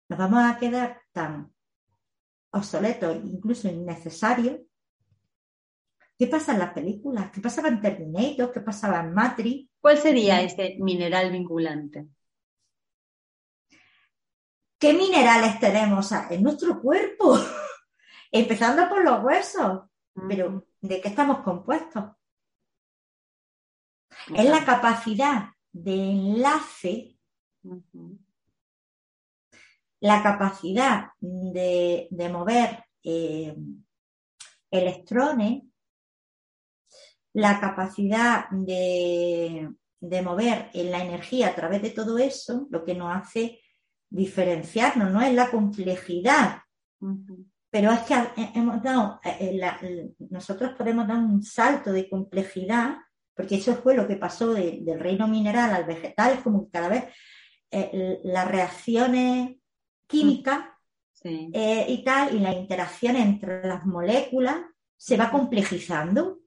[0.08, 1.52] nos vamos a quedar tan
[2.50, 4.60] obsoletos, incluso innecesarios.
[6.18, 7.30] ¿Qué pasa en las películas?
[7.30, 8.52] ¿Qué pasaba en Terminator?
[8.52, 9.70] ¿Qué pasaba en Matrix?
[9.80, 12.08] ¿Cuál sería ese mineral vinculante?
[14.80, 17.38] ¿Qué minerales tenemos en nuestro cuerpo?
[18.32, 19.82] Empezando por los huesos.
[20.28, 22.10] Pero, ¿de qué estamos compuestos?
[24.34, 27.16] Es la capacidad de enlace,
[30.00, 33.56] la capacidad de, mover eh,
[34.68, 35.67] electrones,
[37.38, 39.70] la capacidad de,
[40.24, 43.60] mover la energía a través de todo eso, lo que nos hace
[44.10, 46.62] diferenciarnos, no es la complejidad.
[47.70, 48.14] Pero es que
[48.54, 52.96] hemos dado, eh, eh, nosotros podemos dar un salto de complejidad
[53.38, 56.88] porque eso fue lo que pasó del reino mineral al vegetal, es como que cada
[56.88, 57.04] vez
[57.70, 59.58] eh, las reacciones
[60.08, 60.58] químicas
[61.22, 64.56] eh, y tal, y la interacción entre las moléculas
[64.96, 66.40] se va complejizando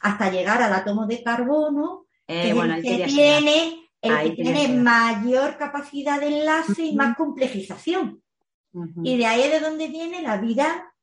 [0.00, 6.40] hasta llegar al átomo de carbono, eh, que, tiene, el que tiene mayor capacidad de
[6.40, 8.22] enlace y más complejización.
[9.02, 10.94] Y de ahí es de donde viene la vida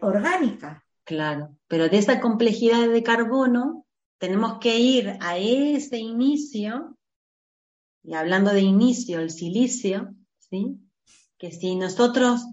[0.00, 0.84] orgánica.
[1.04, 3.84] Claro, pero de esa complejidad de carbono
[4.18, 6.96] tenemos que ir a ese inicio,
[8.02, 10.78] y hablando de inicio, el silicio, ¿sí?
[11.36, 12.46] que si nosotros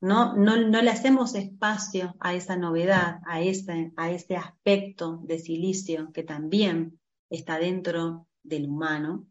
[0.00, 5.38] no, no, no le hacemos espacio a esa novedad, a ese, a ese aspecto de
[5.38, 9.26] silicio que también está dentro del humano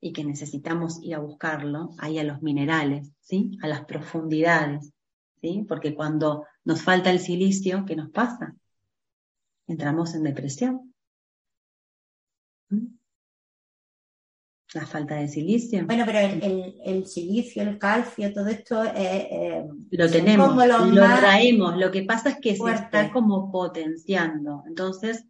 [0.00, 3.58] y que necesitamos ir a buscarlo, ahí a los minerales, ¿sí?
[3.62, 4.92] a las profundidades,
[5.40, 5.64] ¿sí?
[5.66, 8.54] porque cuando nos falta el silicio, ¿qué nos pasa?
[9.66, 10.94] Entramos en depresión.
[12.68, 12.97] ¿Mm?
[14.74, 15.86] La falta de silicio.
[15.86, 21.76] Bueno, pero el, silicio, el calcio, todo esto eh, lo tenemos, lo traemos.
[21.78, 24.64] Lo que pasa es que se está como potenciando.
[24.66, 25.24] Entonces,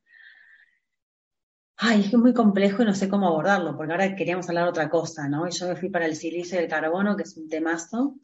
[1.77, 5.29] ay, es muy complejo y no sé cómo abordarlo, porque ahora queríamos hablar otra cosa,
[5.29, 5.47] ¿no?
[5.47, 8.17] Y yo me fui para el silicio y el carbono, que es un temazo.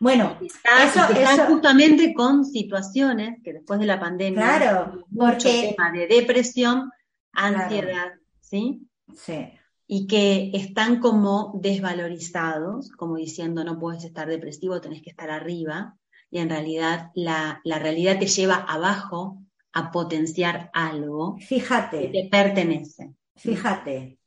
[0.00, 6.90] Bueno, eso, justamente con situaciones que después de la pandemia, claro, mucho tema de depresión,
[7.32, 8.88] ansiedad, ¿sí?
[9.14, 9.52] Sí.
[9.88, 15.96] Y que están como desvalorizados, como diciendo no puedes estar depresivo, tenés que estar arriba,
[16.30, 22.10] y en realidad la, la realidad te lleva abajo a potenciar algo Fíjate.
[22.10, 23.14] que te pertenece.
[23.34, 24.18] Fíjate,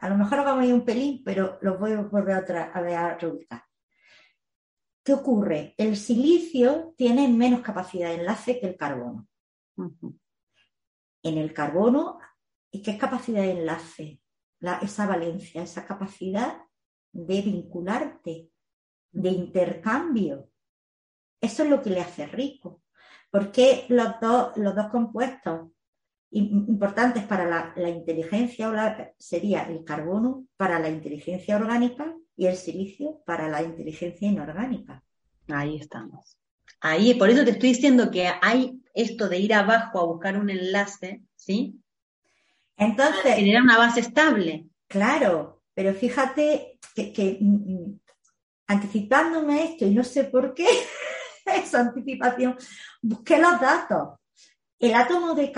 [0.00, 2.80] a lo mejor vamos a ir un pelín, pero lo voy a volver a, a,
[2.80, 3.18] ver a
[5.02, 5.74] ¿Qué ocurre?
[5.76, 9.26] El silicio tiene menos capacidad de enlace que el carbono.
[11.22, 12.18] En el carbono,
[12.70, 14.20] ¿qué es capacidad de enlace?
[14.82, 16.58] Esa valencia, esa capacidad
[17.12, 18.50] de vincularte,
[19.12, 20.50] de intercambio.
[21.40, 22.82] Eso es lo que le hace rico.
[23.30, 25.70] Porque los dos, los dos compuestos
[26.30, 33.22] importantes para la, la inteligencia sería el carbono para la inteligencia orgánica y el silicio
[33.24, 35.02] para la inteligencia inorgánica.
[35.48, 36.38] Ahí estamos.
[36.80, 40.50] Ahí, por eso te estoy diciendo que hay esto de ir abajo a buscar un
[40.50, 41.80] enlace, ¿sí?
[42.76, 43.36] Entonces.
[43.36, 44.68] generar una base estable.
[44.86, 48.00] Claro, pero fíjate que, mm, mm,
[48.68, 50.66] anticipándome esto, y no sé por qué,
[51.46, 52.56] esa anticipación,
[53.02, 54.18] busqué los datos.
[54.78, 55.52] El átomo de,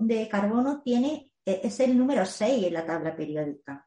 [0.00, 3.86] de carbono tiene, e, es el número 6 en la tabla periódica.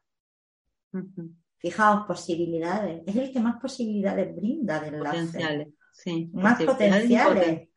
[1.58, 3.02] Fijaos, posibilidades.
[3.06, 6.30] Es el que más posibilidades brinda del Potenciales, sí.
[6.32, 7.68] Más potenciales.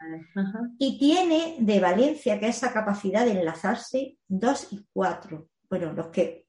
[0.79, 5.47] Y tiene de valencia, que esa capacidad de enlazarse, 2 y 4.
[5.69, 6.47] Bueno, los que...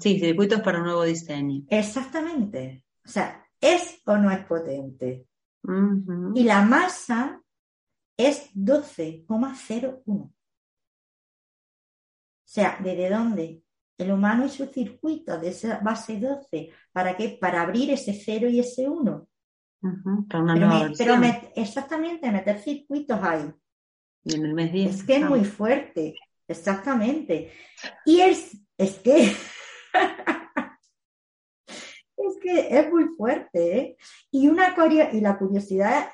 [0.00, 1.64] sí, circuitos para un nuevo diseño.
[1.68, 2.84] Exactamente.
[3.04, 5.26] O sea, ¿es o no es potente?
[6.34, 7.40] Y la masa
[8.16, 10.04] es 12,01.
[10.06, 10.32] O
[12.44, 13.62] sea, ¿desde dónde?
[14.02, 16.70] el humano y su circuito de esa base 12.
[16.92, 17.38] ¿Para qué?
[17.40, 19.28] Para abrir ese 0 y ese 1.
[20.96, 21.20] Pero,
[21.56, 23.52] exactamente, meter circuitos ahí.
[24.24, 24.94] Y en el mes 10.
[24.94, 26.14] Es que es muy fuerte,
[26.46, 27.50] exactamente.
[28.04, 29.32] Y es, es que
[32.16, 33.78] es que es muy fuerte.
[33.78, 33.96] ¿eh?
[34.30, 34.74] Y, una,
[35.12, 36.08] y la curiosidad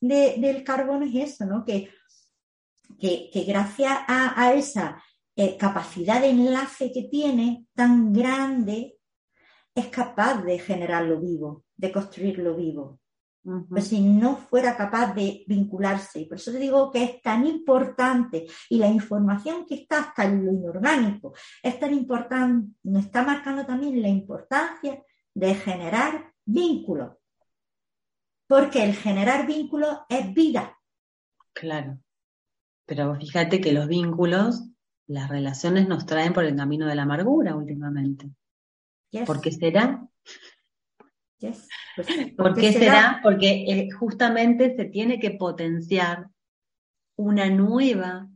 [0.00, 1.64] del carbono es eso, ¿no?
[1.64, 1.90] Que,
[2.98, 5.02] que, gracias a, esa
[5.34, 8.98] eh, capacidad de enlace que tiene tan grande,
[9.74, 12.38] es capaz de generar lo vivo, de construir
[13.46, 16.20] Pero si no fuera capaz de vincularse.
[16.20, 20.24] Y por eso te digo que es tan importante y la información que está hasta
[20.24, 21.32] en lo inorgánico
[21.62, 25.00] es tan importante, nos está marcando también la importancia
[25.32, 27.16] de generar vínculos.
[28.48, 30.76] Porque el generar vínculos es vida.
[31.52, 31.98] Claro.
[32.84, 34.70] Pero fíjate que los vínculos,
[35.06, 38.28] las relaciones nos traen por el camino de la amargura últimamente.
[39.24, 40.04] ¿Por qué será?
[41.38, 41.68] Pues,
[42.36, 43.20] ¿Por, qué será?
[43.22, 46.28] Porque eh, justamente se tiene que potenciar
[47.16, 48.28] una nueva,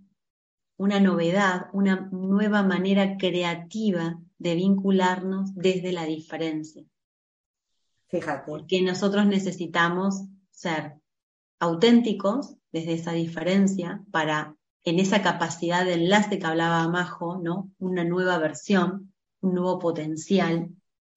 [0.76, 6.84] una novedad, una nueva manera creativa de vincularnos desde la diferencia.
[8.08, 8.44] Fíjate.
[8.46, 10.96] Porque nosotros necesitamos ser
[11.58, 17.70] auténticos desde esa diferencia para, en esa capacidad de enlace que hablaba Majo, ¿no?
[17.78, 20.70] Una nueva versión, un nuevo potencial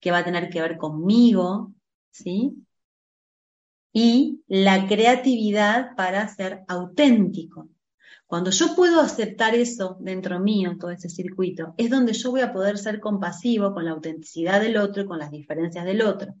[0.04, 1.72] que va a tener que ver conmigo,
[2.10, 2.52] ¿sí?
[3.90, 7.70] Y la creatividad para ser auténtico.
[8.26, 12.52] Cuando yo puedo aceptar eso dentro mío, todo ese circuito, es donde yo voy a
[12.52, 16.34] poder ser compasivo con la autenticidad del otro y con las diferencias del otro.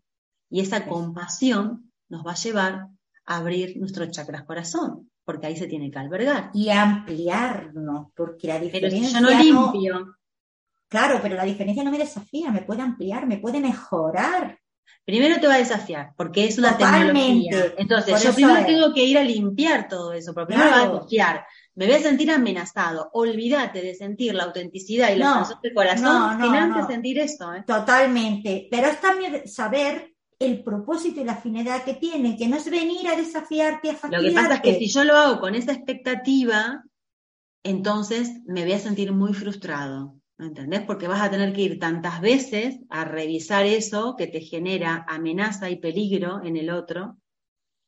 [0.50, 2.88] Y esa compasión nos va a llevar
[3.24, 6.50] a abrir nuestro chakras corazón, porque ahí se tiene que albergar.
[6.52, 9.00] Y ampliarnos, porque la diferencia.
[9.00, 10.16] Pero si yo no limpio.
[10.94, 14.58] Claro, pero la diferencia no me desafía, me puede ampliar, me puede mejorar.
[15.04, 17.74] Primero te va a desafiar, porque es una tecnología.
[17.76, 21.44] Entonces, yo primero tengo que ir a limpiar todo eso, porque primero va a desafiar
[21.74, 23.10] me voy a sentir amenazado.
[23.12, 27.52] Olvídate de sentir la autenticidad y la no, del corazón no, no, sentir esto.
[27.52, 27.64] ¿eh?
[27.66, 28.68] Totalmente.
[28.70, 33.08] Pero es también saber el propósito y la finalidad que tiene, que no es venir
[33.08, 36.84] a desafiarte, a Lo que pasa es que si yo lo hago con esa expectativa,
[37.62, 40.16] entonces me voy a sentir muy frustrado.
[40.38, 40.82] ¿Entendés?
[40.82, 45.70] Porque vas a tener que ir tantas veces a revisar eso que te genera amenaza
[45.70, 47.18] y peligro en el otro,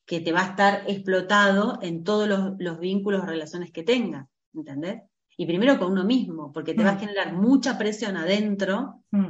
[0.07, 5.03] que te va a estar explotado en todos los, vínculos relaciones que tengas, ¿entendés?
[5.37, 7.01] Y primero con uno mismo, porque te va a mm.
[7.01, 9.27] generar mucha presión adentro, mm.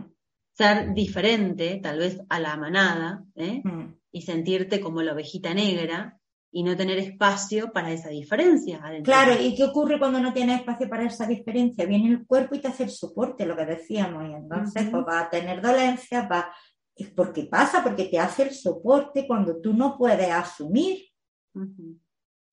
[0.53, 3.63] ser diferente, tal vez a la manada, ¿eh?
[3.65, 3.95] mm.
[4.13, 6.21] y sentirte como la ovejita negra
[6.57, 8.81] y no tener espacio para esa diferencia.
[8.83, 9.13] Adentro.
[9.13, 11.85] Claro, ¿y qué ocurre cuando no tienes espacio para esa diferencia?
[11.85, 15.21] Viene el cuerpo y te hace el soporte, lo que decíamos, y entonces pues, va
[15.21, 16.51] a tener dolencias, va
[16.95, 21.05] es porque pasa, porque te hace el soporte cuando tú no puedes asumir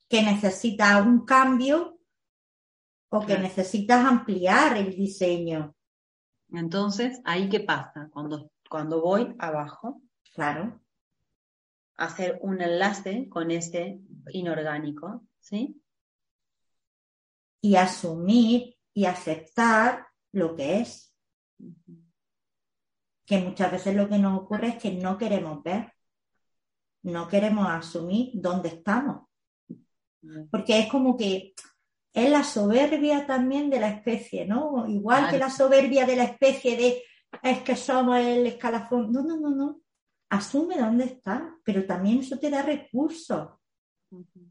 [0.09, 1.97] que necesitas un cambio
[3.07, 5.73] o que necesitas ampliar el diseño.
[6.51, 8.09] Entonces, ¿ahí qué pasa?
[8.11, 10.01] Cuando, cuando voy abajo,
[10.33, 10.82] claro,
[11.97, 13.99] hacer un enlace con ese
[14.31, 15.81] inorgánico, ¿sí?
[17.61, 21.13] Y asumir y aceptar lo que es
[23.25, 25.93] que muchas veces lo que nos ocurre es que no queremos ver,
[27.03, 29.27] no queremos asumir dónde estamos.
[30.51, 31.53] Porque es como que
[32.13, 34.85] es la soberbia también de la especie, ¿no?
[34.87, 37.03] Igual que la soberbia de la especie de
[37.41, 39.11] es que somos el escalafón.
[39.11, 39.81] No, no, no, no.
[40.33, 43.49] Asume dónde está, pero también eso te da recursos.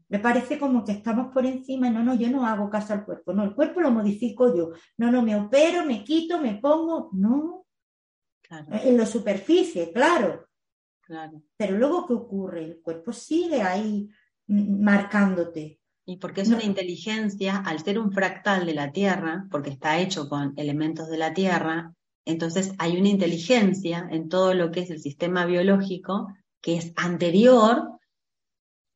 [0.07, 3.33] Me parece como que estamos por encima, no, no, yo no hago caso al cuerpo,
[3.33, 7.65] no, el cuerpo lo modifico yo, no, no, me opero, me quito, me pongo, no,
[8.49, 10.47] en la superficie, claro.
[11.57, 12.63] Pero luego, ¿qué ocurre?
[12.63, 14.09] El cuerpo sigue ahí
[14.47, 15.81] marcándote.
[16.05, 20.29] Y porque es una inteligencia, al ser un fractal de la Tierra, porque está hecho
[20.29, 21.93] con elementos de la Tierra,
[22.25, 27.89] entonces hay una inteligencia en todo lo que es el sistema biológico que es anterior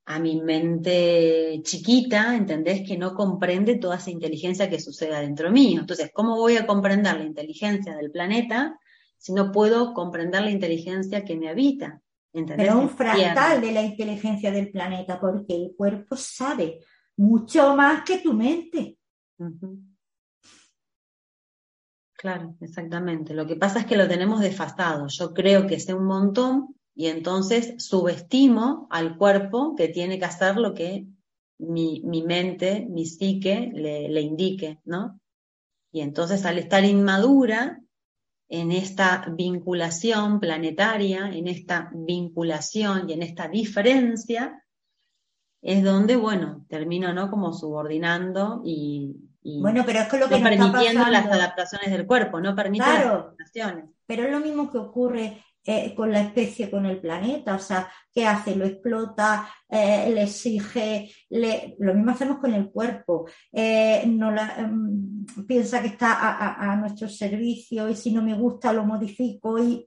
[0.06, 2.88] a mi mente chiquita, ¿entendés?
[2.88, 5.82] Que no comprende toda esa inteligencia que sucede dentro mío.
[5.82, 8.80] Entonces, ¿cómo voy a comprender la inteligencia del planeta
[9.18, 12.02] si no puedo comprender la inteligencia que me habita.
[12.32, 16.80] Pero un fractal de la inteligencia del planeta, porque el cuerpo sabe
[17.18, 18.98] mucho más que tu mente.
[22.18, 23.36] Claro, exactamente.
[23.36, 25.05] Lo que pasa es que lo tenemos desfasado.
[25.07, 30.57] Yo creo que sé un montón y entonces subestimo al cuerpo que tiene que hacer
[30.57, 31.05] lo que
[31.59, 35.20] mi, mente, mi psique le, le indique, ¿no?
[35.91, 37.82] Y entonces al estar inmadura,
[38.49, 44.63] en esta vinculación planetaria, en esta vinculación y en esta diferencia,
[45.61, 47.30] es donde, bueno, termino, ¿no?
[47.30, 52.40] Como subordinando y, bueno, pero es que lo que no permitiendo las adaptaciones del cuerpo,
[52.40, 53.86] no permite las adaptaciones.
[54.06, 57.92] Pero es lo mismo que ocurre eh, con la especie, con el planeta, o sea,
[58.14, 58.56] ¿qué hace?
[58.56, 65.82] Lo explota, eh, le exige, lo mismo hacemos con el cuerpo, eh, no em, piensa
[65.82, 69.86] que está a, nuestro servicio y si no me gusta lo modifico y,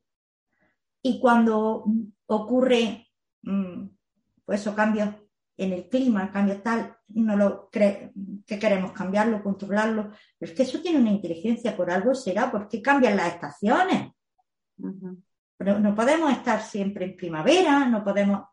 [1.03, 1.87] y cuando
[2.27, 3.09] ocurre
[3.41, 3.87] mm,
[4.45, 5.15] pues o cambios
[5.61, 8.13] en el clima, cambios tal, no lo cree,
[8.47, 12.81] que queremos cambiarlo, controlarlo, pero es que eso tiene una inteligencia, por algo será, porque
[12.81, 14.13] cambian las estaciones.
[15.59, 18.49] Pero no podemos estar siempre en primavera, no podemos.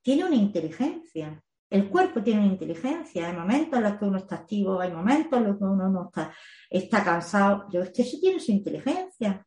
[0.00, 1.44] Tiene una inteligencia.
[1.68, 3.28] El cuerpo tiene una inteligencia.
[3.28, 6.06] Hay momentos en los que uno está activo, hay momentos en los que uno no
[6.06, 6.32] está,
[6.70, 7.66] está cansado.
[7.70, 9.46] Yo es que eso tiene su inteligencia.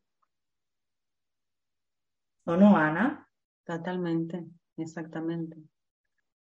[2.44, 3.28] ¿O no, Ana?
[3.64, 4.46] Totalmente,
[4.76, 5.56] exactamente.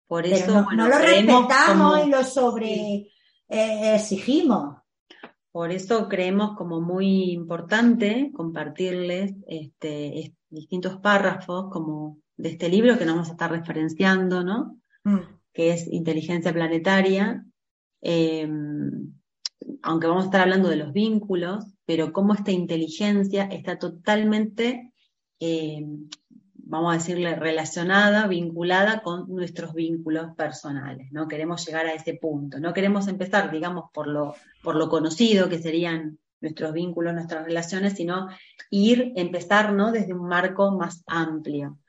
[0.07, 3.07] Por eso, no, no, lo respetamos y lo sobre
[3.49, 4.77] eh, exigimos.
[5.51, 13.05] Por eso creemos como muy importante compartirles este, distintos párrafos como de este libro que
[13.05, 14.79] nos vamos a estar referenciando, ¿no?
[15.03, 15.19] Mm.
[15.53, 17.45] Que es Inteligencia Planetaria.
[18.01, 19.13] Em,
[19.83, 24.91] aunque vamos a estar hablando de los vínculos, pero cómo esta inteligencia está totalmente
[25.39, 26.09] em,
[26.65, 31.11] vamos a decirle, relacionada, vinculada con nuestros vínculos personales.
[31.11, 32.59] No queremos llegar a ese punto.
[32.59, 37.93] No queremos empezar, digamos, por lo, por lo conocido, que serían nuestros vínculos, nuestras relaciones,
[37.93, 38.27] sino
[38.69, 39.91] ir, empezar ¿no?
[39.91, 41.79] desde un marco más amplio,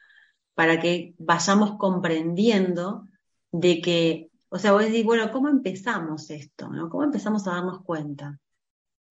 [0.55, 3.09] para que vayamos comprendiendo
[3.53, 6.69] de que, o sea, vos decís, bueno, ¿cómo empezamos esto?
[6.69, 6.89] ¿no?
[6.89, 8.39] ¿Cómo empezamos a darnos cuenta?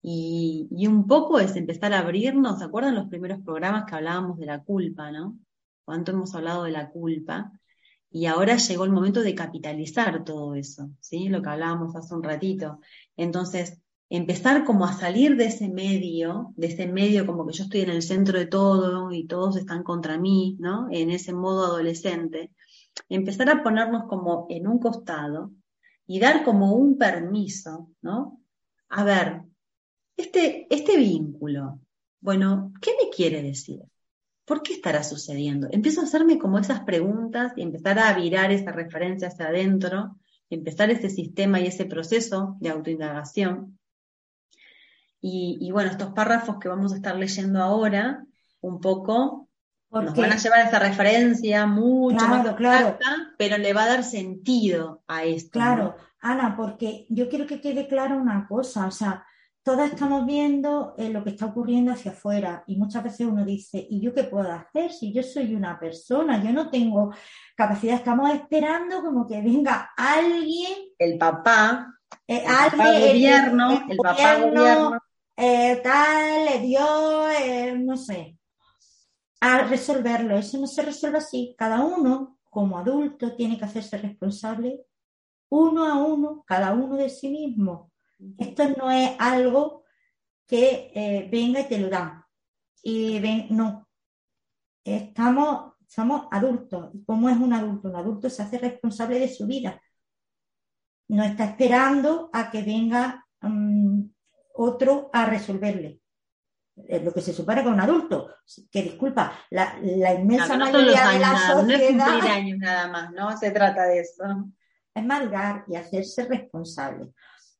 [0.01, 4.37] Y, y, un poco es empezar a abrirnos, ¿se acuerdan los primeros programas que hablábamos
[4.37, 5.37] de la culpa, ¿no?
[5.85, 7.51] Cuánto hemos hablado de la culpa,
[8.09, 11.29] y ahora llegó el momento de capitalizar todo eso, ¿sí?
[11.29, 12.79] Lo que hablábamos hace un ratito.
[13.17, 17.81] Entonces, empezar como a salir de ese medio, de ese medio como que yo estoy
[17.81, 20.87] en el centro de todo y todos están contra mí, ¿no?
[20.91, 22.51] En ese modo adolescente.
[23.09, 25.51] Empezar a ponernos como en un costado
[26.05, 28.39] y dar como un permiso, ¿no?
[28.89, 29.41] A ver,
[30.15, 31.79] este, este vínculo,
[32.21, 33.81] bueno, ¿qué me quiere decir?
[34.45, 35.67] ¿Por qué estará sucediendo?
[35.71, 40.17] Empiezo a hacerme como esas preguntas y empezar a virar esa referencia hacia adentro,
[40.49, 43.79] empezar ese sistema y ese proceso de autoindagación.
[45.25, 48.25] Y, bueno, estos párrafos que vamos a estar leyendo ahora,
[48.59, 49.47] un poco,
[49.89, 52.97] nos van a llevar a esa referencia mucho más claro.
[53.37, 55.51] pero le va a dar sentido a esto.
[55.51, 59.25] Claro, Ana, porque yo quiero que quede clara una cosa, o sea,
[59.63, 63.87] todas estamos viendo eh, lo que está ocurriendo hacia afuera y muchas veces uno dice,
[63.89, 66.43] ¿y yo qué puedo hacer si yo soy una persona?
[66.43, 67.13] Yo no tengo
[67.55, 70.89] capacidad, estamos esperando como que venga alguien.
[70.99, 71.95] El papá,
[72.27, 74.99] eh, el alguien, gobierno, el, papá gobierno.
[75.37, 78.37] Eh, tal, Dios, no sé,
[79.39, 80.37] a resolverlo.
[80.37, 81.55] Eso no se resuelve así.
[81.57, 84.85] Cada uno, como adulto, tiene que hacerse responsable
[85.49, 87.92] uno a uno, cada uno de sí mismo
[88.37, 89.83] esto no es algo
[90.47, 92.23] que eh, venga y te lo dan.
[92.81, 93.87] Y ven, no.
[94.83, 96.91] Estamos, somos adultos.
[97.05, 97.87] ¿Cómo es un adulto?
[97.87, 99.81] Un adulto se hace responsable de su vida.
[101.07, 104.01] No está esperando a que venga mm,
[104.55, 105.99] otro a resolverle.
[106.75, 108.35] Es lo que se supone con un adulto.
[108.71, 111.63] Que disculpa, la, inmensa mayoría de la sociedad.
[111.63, 114.23] No es cumplir años nada más, no se trata de eso.
[114.93, 117.13] Es madurar y hacerse responsable.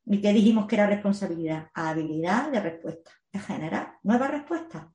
[0.06, 1.70] ¿Y qué dijimos que era responsabilidad?
[1.74, 4.88] Habilidad de respuesta, de generar nuevas respuestas.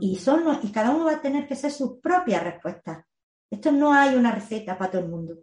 [0.00, 3.04] Y, son, y cada uno va a tener que hacer sus propias respuestas.
[3.50, 5.38] Esto no hay una receta para todo el mundo.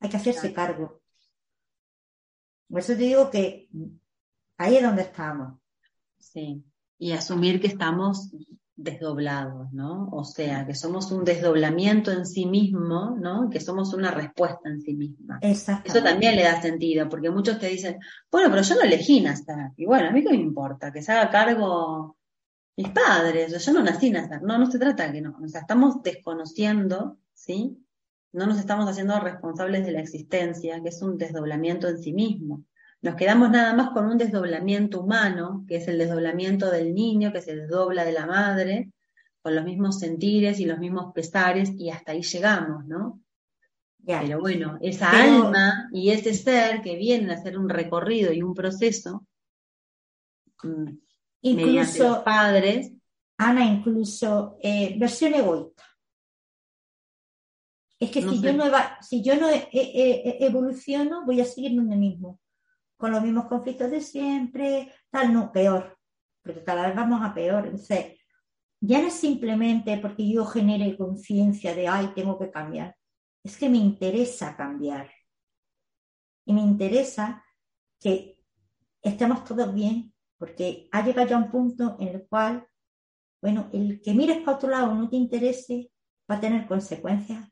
[0.00, 1.00] Hay que hacerse cargo.
[2.68, 3.68] Por eso te digo que
[4.58, 5.58] ahí es donde estamos.
[6.18, 6.62] Sí.
[6.98, 8.30] Y asumir que estamos
[8.78, 10.08] desdoblados, ¿no?
[10.12, 13.50] O sea, que somos un desdoblamiento en sí mismo, ¿no?
[13.50, 15.40] Que somos una respuesta en sí misma.
[15.84, 17.98] Eso también le da sentido, porque muchos te dicen,
[18.30, 19.72] bueno, pero yo no elegí nacer.
[19.76, 22.16] Y bueno, a mí qué me importa, que se haga cargo
[22.76, 24.42] mis padres, yo no nací nacer.
[24.42, 25.36] No, no se trata de que no.
[25.42, 27.84] O sea, estamos desconociendo, ¿sí?
[28.32, 32.62] No nos estamos haciendo responsables de la existencia, que es un desdoblamiento en sí mismo.
[33.00, 37.40] Nos quedamos nada más con un desdoblamiento humano, que es el desdoblamiento del niño, que
[37.40, 38.90] se desdobla de la madre,
[39.40, 43.20] con los mismos sentires y los mismos pesares, y hasta ahí llegamos, ¿no?
[44.04, 48.54] Pero bueno, esa alma y ese ser que vienen a hacer un recorrido y un
[48.54, 49.26] proceso,
[50.62, 50.90] mm,
[51.42, 52.92] incluso padres.
[53.36, 55.84] Ana, incluso eh, versión egoísta.
[58.00, 58.64] Es que si, yo no
[59.02, 62.40] si yo no evoluciono, voy a seguir donde mismo,
[62.98, 65.96] con los mismos conflictos de siempre, tal, no, peor,
[66.42, 67.66] porque cada vez vamos a peor.
[67.66, 68.18] Entonces,
[68.80, 72.96] ya no es simplemente porque yo genere conciencia de, ay, tengo que cambiar,
[73.42, 75.10] es que me interesa cambiar.
[76.44, 77.44] Y me interesa
[78.00, 78.38] que
[79.02, 82.66] estemos todos bien, porque ha llegado ya un punto en el cual,
[83.40, 85.90] bueno, el que mires para otro lado no te interese
[86.30, 87.48] va a tener consecuencias.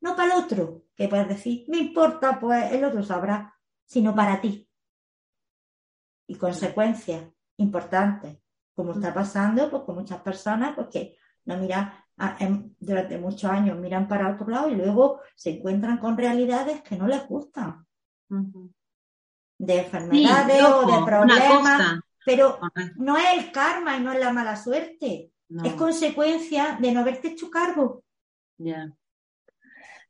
[0.00, 4.40] No para el otro, que puedes decir, me importa, pues el otro sabrá, sino para
[4.40, 4.65] ti.
[6.26, 7.24] Y consecuencias
[7.58, 8.38] importantes,
[8.74, 11.92] como está pasando pues, con muchas personas, pues que no miran
[12.78, 17.06] durante muchos años miran para otro lado y luego se encuentran con realidades que no
[17.06, 17.86] les gustan.
[19.58, 22.00] De enfermedades o de problemas.
[22.24, 22.58] Pero
[22.96, 25.30] no es el karma y no es la mala suerte.
[25.62, 28.02] Es consecuencia de no haberte hecho cargo.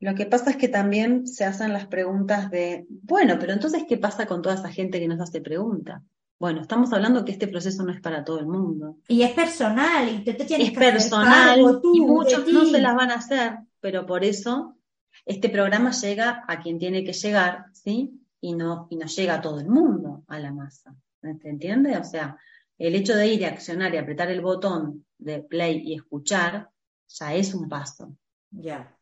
[0.00, 3.96] Lo que pasa es que también se hacen las preguntas de, bueno, pero entonces, ¿qué
[3.96, 6.02] pasa con toda esa gente que nos hace preguntas?
[6.38, 8.98] Bueno, estamos hablando que este proceso no es para todo el mundo.
[9.08, 13.14] Y es personal, y te, tienes es personal, y muchos no se las van a
[13.14, 14.76] hacer, pero por eso
[15.24, 18.20] este programa llega a quien tiene que llegar, ¿sí?
[18.40, 20.94] Y no, y no llega a todo el mundo a la masa.
[21.22, 21.96] ¿Se entiende?
[21.96, 22.36] O sea,
[22.78, 26.70] el hecho de ir a accionar y apretar el botón de play y escuchar
[27.08, 28.14] ya es un paso.
[28.50, 28.95] Ya.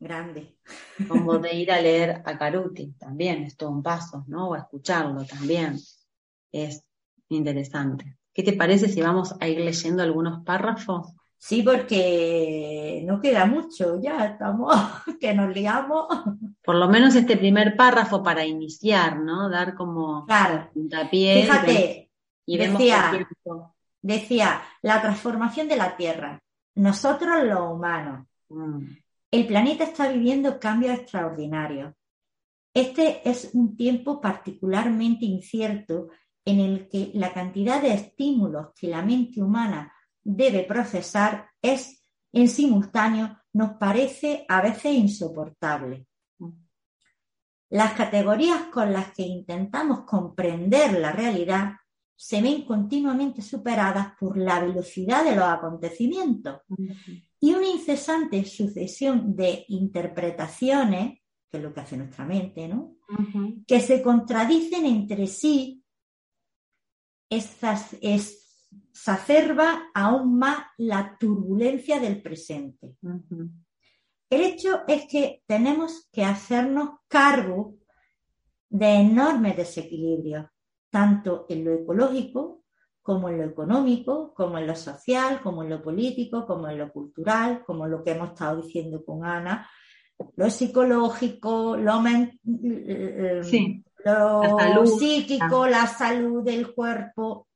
[0.00, 0.56] Grande.
[1.08, 4.50] Como de ir a leer a Caruti, también es todo un paso, ¿no?
[4.50, 5.76] O a escucharlo también
[6.52, 6.84] es
[7.28, 8.16] interesante.
[8.32, 11.12] ¿Qué te parece si vamos a ir leyendo algunos párrafos?
[11.36, 14.74] Sí, porque no queda mucho, ya estamos,
[15.20, 16.06] que nos liamos.
[16.62, 19.48] Por lo menos este primer párrafo para iniciar, ¿no?
[19.48, 20.70] Dar como claro.
[20.72, 21.42] puntapié.
[21.42, 22.10] Fíjate,
[22.44, 23.26] y decía,
[24.02, 26.40] decía, la transformación de la Tierra,
[26.74, 28.26] nosotros los humanos.
[28.48, 28.84] Mm.
[29.30, 31.94] El planeta está viviendo cambios extraordinarios.
[32.72, 36.08] Este es un tiempo particularmente incierto
[36.44, 42.02] en el que la cantidad de estímulos que la mente humana debe procesar es
[42.32, 46.06] en simultáneo, nos parece a veces insoportable.
[47.70, 51.72] Las categorías con las que intentamos comprender la realidad
[52.16, 56.62] se ven continuamente superadas por la velocidad de los acontecimientos
[57.40, 62.96] y una incesante sucesión de interpretaciones, que es lo que hace nuestra mente, ¿no?
[63.66, 65.82] que se contradicen entre sí
[67.30, 72.96] exacerba aún más la turbulencia del presente.
[74.30, 77.76] El hecho es que tenemos que hacernos cargo
[78.68, 80.46] de enormes desequilibrios,
[80.90, 82.64] tanto en lo ecológico
[83.08, 86.92] como en lo económico, como en lo social, como en lo político, como en lo
[86.92, 89.66] cultural, como lo que hemos estado diciendo con Ana,
[90.36, 92.02] lo psicológico, lo,
[93.44, 93.82] sí.
[94.04, 97.48] lo psíquico, la salud del cuerpo.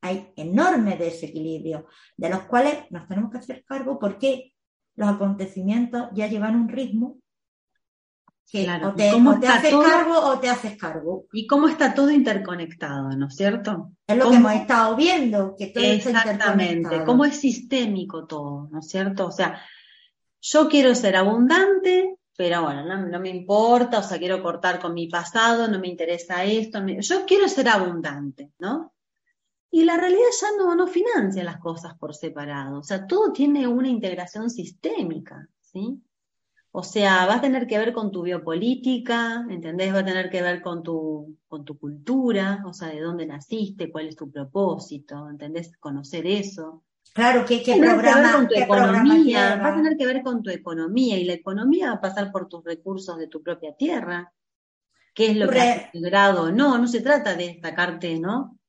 [0.00, 1.84] Hay enorme desequilibrio,
[2.16, 4.54] de los cuales nos tenemos que hacer cargo porque
[4.96, 7.18] los acontecimientos ya llevan un ritmo
[8.50, 9.08] que o te,
[9.48, 11.26] haces cargo o te haces cargo.
[11.32, 13.92] Y cómo está todo interconectado, ¿no es cierto?
[14.06, 18.88] Es lo que hemos estado viendo, que todo Exactamente, cómo es sistémico todo, ¿no es
[18.88, 19.26] cierto?
[19.26, 19.60] O sea,
[20.40, 25.06] yo quiero ser abundante, pero bueno, no, me importa, o sea, quiero cortar con mi
[25.06, 28.92] pasado, no me interesa esto, yo quiero ser abundante, ¿no?
[29.70, 33.68] Y la realidad ya no, no financia las cosas por separado, o sea, todo tiene
[33.68, 36.02] una integración sistémica, ¿sí?
[36.72, 39.92] O sea, va a tener que ver con tu biopolítica, ¿entendés?
[39.92, 43.90] Va a tener que ver con tu, con tu cultura, o sea, de dónde naciste,
[43.90, 45.76] cuál es tu propósito, ¿entendés?
[45.78, 46.84] Conocer eso.
[47.12, 48.34] Claro, ¿qué, qué programa?
[48.34, 51.96] Con tu economía, va a tener que ver con tu economía y la economía va
[51.96, 54.32] a pasar por tus recursos de tu propia tierra.
[55.12, 56.52] ¿Qué es lo que has logrado?
[56.52, 58.60] No, no se trata de destacarte, ¿no?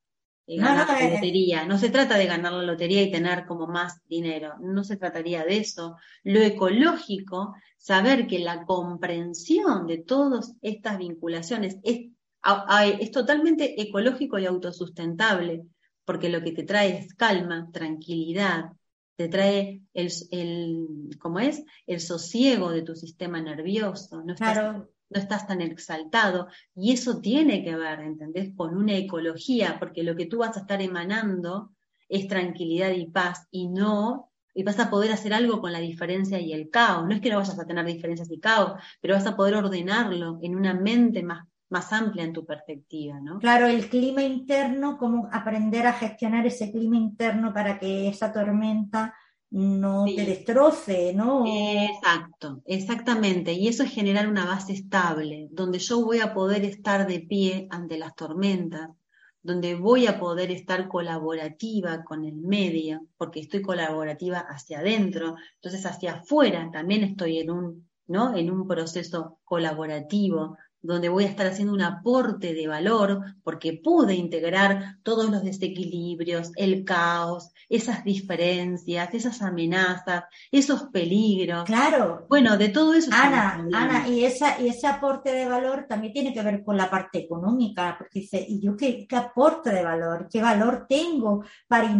[0.48, 1.66] ganar la eh, lotería.
[1.66, 4.56] No se trata de ganar la lotería y tener como más dinero.
[4.60, 5.98] No se trataría de eso.
[6.24, 12.12] Lo ecológico, saber que la comprensión de todas estas vinculaciones es,
[13.00, 15.66] es totalmente ecológico y autosustentable
[16.06, 18.72] porque lo que te trae es calma, tranquilidad,
[19.16, 21.64] te trae el, el ¿cómo es?
[21.88, 24.58] El sosiego de tu sistema nervioso, no estás,
[25.10, 26.48] no estás tan exaltado.
[26.76, 28.54] Y eso tiene que ver, ¿entendés?
[28.56, 31.72] Con una ecología, porque lo que tú vas a estar emanando
[32.10, 36.40] es tranquilidad y paz y no y vas a poder hacer algo con la diferencia
[36.40, 37.08] y el caos.
[37.08, 40.40] No es que no vayas a tener diferencias y caos, pero vas a poder ordenarlo
[40.42, 43.40] en una mente más más amplia en tu perspectiva, ¿no?
[43.40, 49.16] Claro, el clima interno, cómo aprender a gestionar ese clima interno para que esa tormenta
[49.52, 51.46] no te destroce, ¿no?
[51.46, 53.54] Exacto, exactamente.
[53.54, 57.68] Y eso es generar una base estable, donde yo voy a poder estar de pie
[57.70, 58.90] ante las tormentas,
[59.44, 65.86] donde voy a poder estar colaborativa con el medio, porque estoy colaborativa hacia adentro, entonces
[65.86, 68.36] hacia afuera también estoy en un, ¿no?
[68.36, 74.16] En un proceso colaborativo, donde voy a estar haciendo un aporte de valor porque pude
[74.16, 81.66] integrar todos los desequilibrios, el caos, esas diferencias, esas amenazas, esos peligros.
[81.66, 82.26] Claro.
[82.28, 83.12] Bueno, de todo eso.
[83.14, 86.90] Ana, Ana, y, esa, y ese aporte de valor también tiene que ver con la
[86.90, 90.28] parte económica, porque dice, ¿y yo qué, qué aporte de valor?
[90.32, 91.92] ¿Qué valor tengo para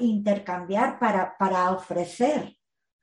[0.00, 2.56] intercambiar, para, para ofrecer?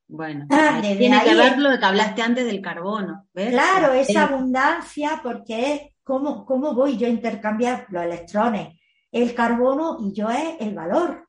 [0.07, 3.27] Bueno, ah, tiene que ver lo que hablaste antes del carbono.
[3.33, 8.79] Claro, esa abundancia, porque es cómo, cómo voy yo a intercambiar los electrones,
[9.11, 11.27] el carbono y yo es el valor.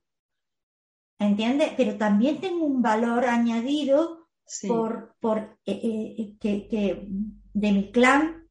[1.18, 1.72] ¿Entiendes?
[1.76, 4.28] Pero también tengo un valor añadido
[4.66, 7.06] por, por eh, eh, que,
[7.52, 8.48] de mi clan,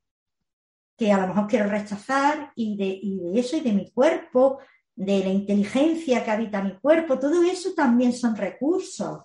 [0.97, 4.59] que a lo mejor quiero rechazar, y de, y de eso, y de mi cuerpo,
[4.95, 9.23] de la inteligencia que habita mi cuerpo, todo eso también son recursos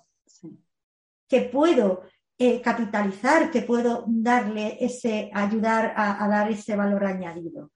[1.28, 2.02] que puedo
[2.38, 7.72] eh, capitalizar, que puedo darle ese, ayudar a, dar ese valor añadido.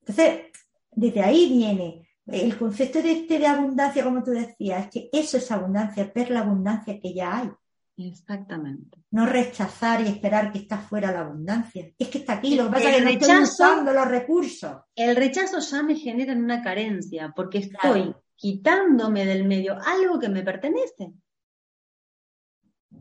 [0.00, 0.46] Entonces,
[0.90, 5.36] desde ahí viene el concepto de, este de abundancia, como tú decías, es que eso
[5.36, 7.50] es abundancia, ver la abundancia que ya hay.
[7.98, 8.98] Exactamente.
[9.10, 11.90] No rechazar y esperar que está fuera la abundancia.
[11.96, 14.76] Es que está aquí, lo que pasa es que no estoy usando los recursos.
[14.94, 20.42] El rechazo ya me genera una carencia, porque estoy quitándome del medio algo que me
[20.42, 21.12] pertenece.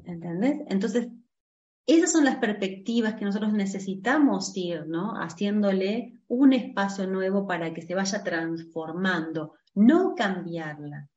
[0.06, 0.62] ¿Entendés?
[0.68, 1.08] Entonces,
[1.88, 5.14] esas son las perspectivas que nosotros necesitamos ir, ¿no?
[5.14, 11.08] Haciéndole un espacio nuevo para que se vaya transformando, no cambiarla,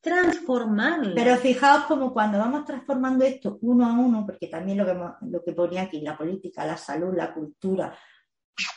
[0.00, 1.14] transformarla.
[1.14, 5.42] Pero fijaos como cuando vamos transformando esto uno a uno, porque también lo que, lo
[5.42, 7.96] que ponía aquí, la política, la salud, la cultura,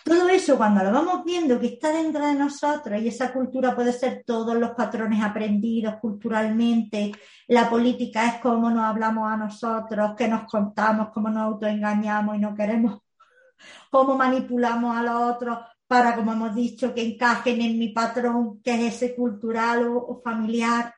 [0.03, 3.93] todo eso, cuando lo vamos viendo que está dentro de nosotros, y esa cultura puede
[3.93, 7.11] ser todos los patrones aprendidos culturalmente,
[7.47, 12.39] la política es cómo nos hablamos a nosotros, qué nos contamos, cómo nos autoengañamos y
[12.39, 12.99] no queremos,
[13.91, 15.57] cómo manipulamos a los otros
[15.87, 20.93] para, como hemos dicho, que encajen en mi patrón, que es ese cultural o, familiar.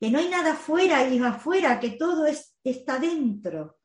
[0.00, 3.76] Que no hay nada fuera y afuera, que todo es, está dentro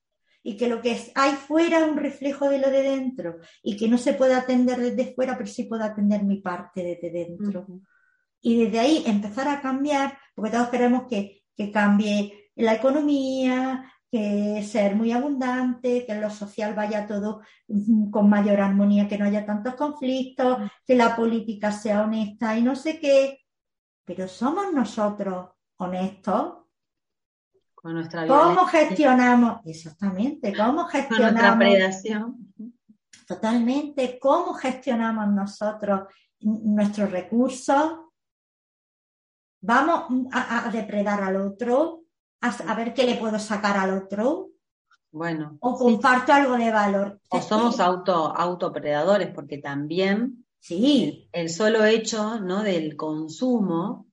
[0.47, 3.89] y que lo que hay fuera es un reflejo de lo de dentro y que
[3.89, 7.67] no se puede atender desde fuera, pero sí puedo atender mi parte desde dentro.
[8.39, 11.43] Y desde ahí empezar a cambiar, porque todos queremos que,
[11.73, 18.29] cambie la economía, que ser muy abundante, que en lo social vaya todo mm, con
[18.29, 23.01] mayor armonía, que no haya tantos conflictos, que la política sea honesta y no sé
[23.01, 23.41] qué.
[24.05, 26.66] Pero somos nosotros honestos
[28.27, 29.61] ¿Cómo gestionamos?
[29.65, 31.33] Exactamente, ¿cómo gestionamos?
[31.33, 32.53] nuestra predación.
[33.27, 36.01] Totalmente, ¿cómo gestionamos nosotros
[36.41, 37.99] nuestros recursos?
[39.61, 42.03] ¿Vamos a, depredar al otro?
[42.41, 44.49] A, ver qué le puedo sacar al otro?
[45.11, 45.57] Bueno.
[45.61, 47.19] O comparto algo de valor.
[47.29, 51.27] O somos auto, autopredadores, porque también sí.
[51.31, 52.63] el solo hecho ¿no?
[52.63, 54.06] del consumo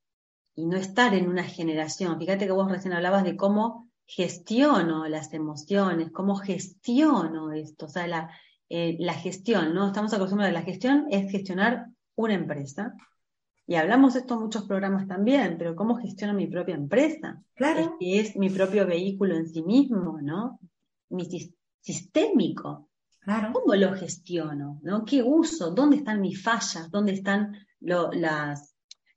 [0.54, 2.18] y no estar en una generación.
[2.18, 8.06] Fíjate que vos recién hablabas de cómo gestiono las emociones, cómo gestiono esto, o sea,
[8.06, 8.30] la,
[8.68, 9.86] eh, la gestión, ¿no?
[9.86, 11.86] Estamos acostumbrados a la gestión, es gestionar
[12.16, 12.94] una empresa.
[13.66, 17.42] Y hablamos esto en muchos programas también, pero ¿cómo gestiono mi propia empresa?
[17.54, 17.96] Claro.
[17.98, 20.60] Es es mi propio vehículo en sí mismo, ¿no?
[21.08, 21.26] Mi
[21.80, 22.90] sistémico.
[23.20, 23.52] Claro.
[23.54, 24.80] ¿Cómo lo gestiono?
[24.82, 25.04] ¿no?
[25.06, 25.70] ¿Qué uso?
[25.70, 26.90] ¿Dónde están mis fallas?
[26.90, 28.73] ¿Dónde están las,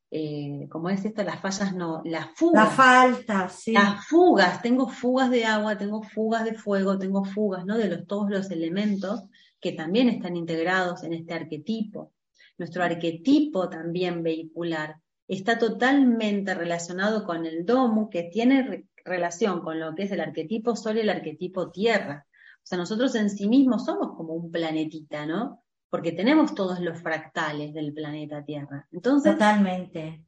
[0.09, 2.67] eh, como es esto, las fallas no, las fugas.
[2.67, 3.73] Las faltas, sí.
[3.73, 7.77] Las fugas, tengo fugas de agua, tengo fugas de fuego, tengo fugas, ¿no?
[7.77, 9.23] De los, todos los elementos
[9.59, 12.13] que también están integrados en este arquetipo.
[12.57, 14.95] Nuestro arquetipo también vehicular
[15.27, 20.75] está totalmente relacionado con el domo, que tiene relación con lo que es el arquetipo
[20.75, 22.25] sol y el arquetipo tierra.
[22.57, 25.63] O sea, nosotros en sí mismos somos como un planetita, ¿no?
[25.89, 28.87] Porque tenemos todos los fractales del planeta Tierra.
[28.91, 30.23] Entonces, totalmente.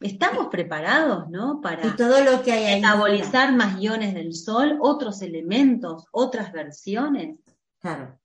[0.00, 1.60] Estamos preparados, ¿no?
[1.60, 7.38] Para y todo lo que hay metabolizar más iones del Sol, otros elementos, otras versiones.
[7.80, 8.18] Claro.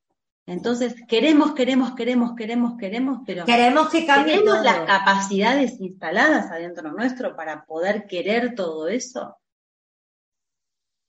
[0.48, 6.92] Entonces, queremos, queremos, queremos, queremos, queremos, pero queremos que cambie ¿Tenemos las capacidades instaladas adentro
[6.94, 9.36] nuestro para poder querer todo eso?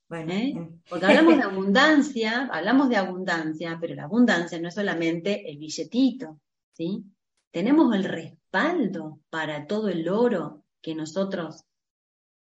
[0.09, 0.55] Bueno, ¿Eh?
[0.89, 6.41] Porque hablamos de abundancia, hablamos de abundancia, pero la abundancia no es solamente el billetito,
[6.73, 7.05] ¿sí?
[7.51, 11.65] Tenemos el respaldo para todo el oro que nosotros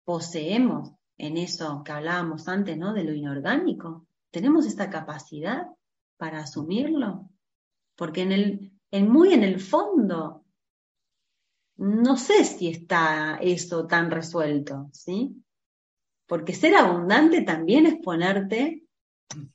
[0.05, 2.95] poseemos en eso que hablábamos antes, ¿no?
[2.95, 4.07] De lo inorgánico.
[4.31, 5.67] ¿Tenemos esta capacidad
[6.17, 7.29] para asumirlo?
[7.97, 10.45] Porque en el, en muy en el fondo,
[11.77, 15.42] no sé si está eso tan resuelto, ¿sí?
[16.33, 18.85] Porque ser abundante también es ponerte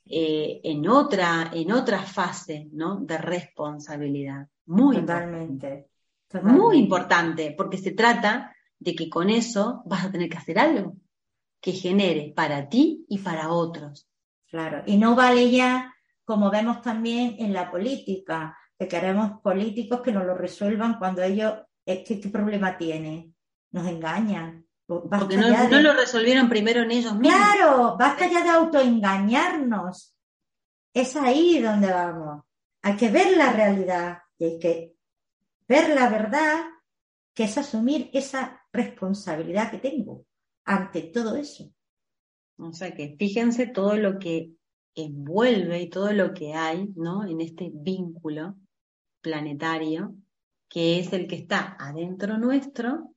[0.06, 3.00] eh, en, otra, en otra fase, ¿no?
[3.00, 4.46] De responsabilidad.
[4.66, 5.88] Muy totalmente,
[6.40, 10.94] Muy importante, porque se trata de que con eso vas a tener que hacer algo
[11.60, 14.08] que genere para ti y para otros.
[14.46, 15.92] Claro, y no vale ya,
[16.24, 21.54] como vemos también en la política, que queremos políticos que nos lo resuelvan cuando ellos,
[21.84, 23.32] ¿qué, qué problema tiene?
[23.72, 24.67] Nos engañan.
[24.88, 27.38] Porque no, no, lo resolvieron primero en ellos mismos.
[27.38, 30.16] Claro, basta ya de autoengañarnos.
[30.94, 32.42] Es ahí donde vamos.
[32.80, 34.94] Hay que ver la realidad y hay que
[35.68, 36.64] ver la verdad,
[37.34, 40.24] que es asumir esa responsabilidad que tengo
[40.64, 41.70] ante todo eso.
[42.56, 44.52] O sea que fíjense todo lo que
[44.94, 47.26] envuelve y todo lo que hay, ¿no?
[47.26, 48.56] En este vínculo
[49.20, 50.14] planetario,
[50.66, 53.14] que es el que está adentro nuestro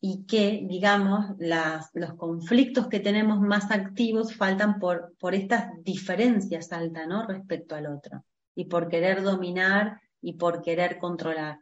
[0.00, 7.06] y que, digamos, los conflictos que tenemos más activos faltan por, por estas diferencias altas,
[7.06, 7.26] ¿no?
[7.26, 8.24] Respecto al otro.
[8.54, 11.60] Y por querer dominar y por querer controlar.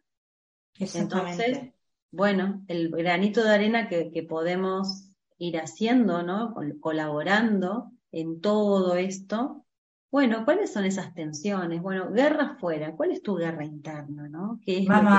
[0.78, 1.72] Entonces,
[2.12, 6.54] bueno, el granito de arena que, que podemos ir haciendo, ¿no?
[6.80, 9.64] Colaborando en todo esto.
[10.12, 11.82] Bueno, ¿cuáles son esas tensiones?
[11.82, 14.60] Bueno, guerra afuera, ¿cuál es tu guerra interna, no?
[14.64, 15.12] ¿Qué es Vamos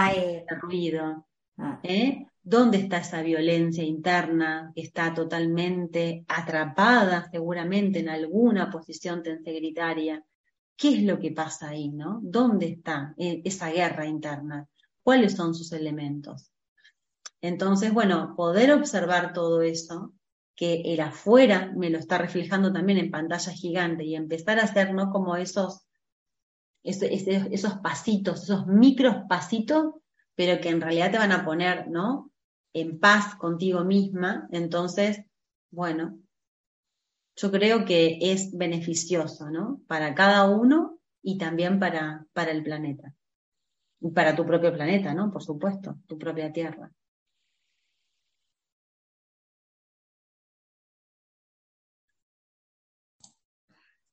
[0.62, 1.28] ruido?
[1.58, 1.80] Ah.
[1.84, 2.26] ¿Eh?
[2.42, 10.24] ¿Dónde está esa violencia interna que está totalmente atrapada seguramente en alguna posición tensegritaria?
[10.76, 12.20] ¿Qué es lo que pasa ahí, no?
[12.24, 14.68] ¿Dónde está eh, esa guerra interna?
[15.04, 16.52] ¿Cuáles son sus elementos?
[17.42, 20.14] Entonces, bueno, poder observar todo eso,
[20.56, 25.08] que el afuera me lo está reflejando también en pantalla gigante y empezar a hacernos
[25.10, 25.86] como esos,
[26.84, 29.94] esos, pasitos, esos micros pasitos,
[30.40, 32.32] pero que en realidad te van a poner, ¿no?
[32.72, 34.48] En paz contigo misma.
[34.54, 35.26] Entonces,
[35.70, 36.18] bueno,
[37.36, 39.82] yo creo que es beneficioso, ¿no?
[39.86, 43.14] Para cada uno y también para, para el planeta.
[44.00, 45.30] Y para tu propio planeta, ¿no?
[45.30, 46.90] Por supuesto, tu propia Tierra.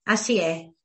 [0.06, 0.75] Así es.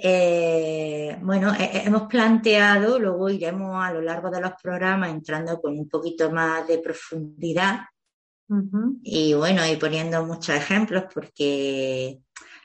[0.00, 5.88] Eh, bueno, hemos planteado, luego iremos a lo largo de los programas entrando con un
[5.88, 7.80] poquito más de profundidad.
[9.02, 12.20] Y bueno, y poniendo muchos ejemplos porque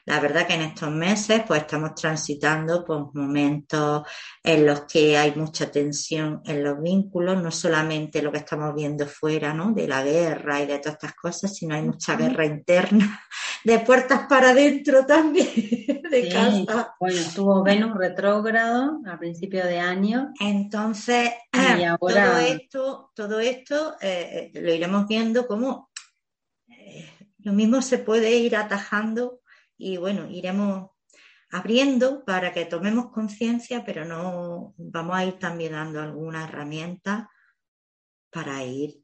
[0.05, 4.03] la verdad que en estos meses pues estamos transitando por momentos
[4.43, 9.07] en los que hay mucha tensión en los vínculos, no solamente lo que estamos viendo
[9.07, 9.71] fuera, ¿no?
[9.71, 13.21] De la guerra y de todas estas cosas, sino hay mucha guerra interna,
[13.63, 15.47] de puertas para adentro también,
[16.11, 16.95] de casa.
[16.99, 20.33] Bueno, estuvo Venus retrógrado a principio de año.
[20.37, 21.31] Entonces,
[21.99, 25.89] todo esto, todo esto eh, eh, lo iremos viendo como
[26.67, 29.42] eh, lo mismo se puede ir atajando
[29.83, 30.91] y bueno, iremos
[31.51, 37.29] abriendo para que tomemos conciencia, pero no vamos a ir también dando alguna herramienta
[38.31, 39.03] para ir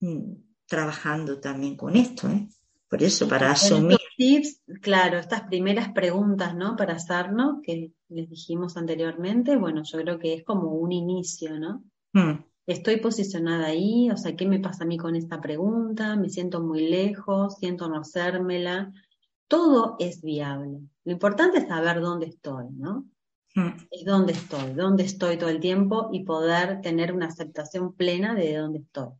[0.00, 0.32] mm,
[0.66, 2.48] trabajando también con esto, ¿eh?
[2.88, 3.98] Por eso, para asumir.
[4.16, 6.76] Tips, claro, estas primeras preguntas, ¿no?
[6.76, 11.82] Para hacernos, que les dijimos anteriormente, bueno, yo creo que es como un inicio, ¿no?
[12.12, 12.44] Mm.
[12.66, 16.16] Estoy posicionada ahí, o sea, ¿qué me pasa a mí con esta pregunta?
[16.16, 18.92] Me siento muy lejos, siento no hacérmela,
[19.48, 20.80] todo es viable.
[21.04, 23.06] Lo importante es saber dónde estoy, ¿no?
[23.54, 23.76] Hmm.
[23.90, 28.56] Es dónde estoy, dónde estoy todo el tiempo y poder tener una aceptación plena de
[28.56, 29.10] dónde estoy.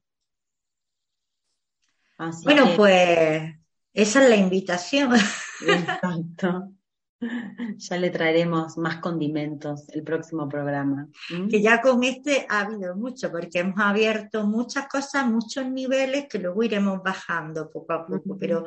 [2.44, 3.54] bueno, pues
[3.92, 5.14] esa es la invitación.
[5.66, 6.70] Exacto.
[7.76, 11.08] Ya le traeremos más condimentos el próximo programa.
[11.48, 16.38] Que ya con este ha habido mucho, porque hemos abierto muchas cosas, muchos niveles que
[16.38, 18.66] luego iremos bajando poco a poco, pero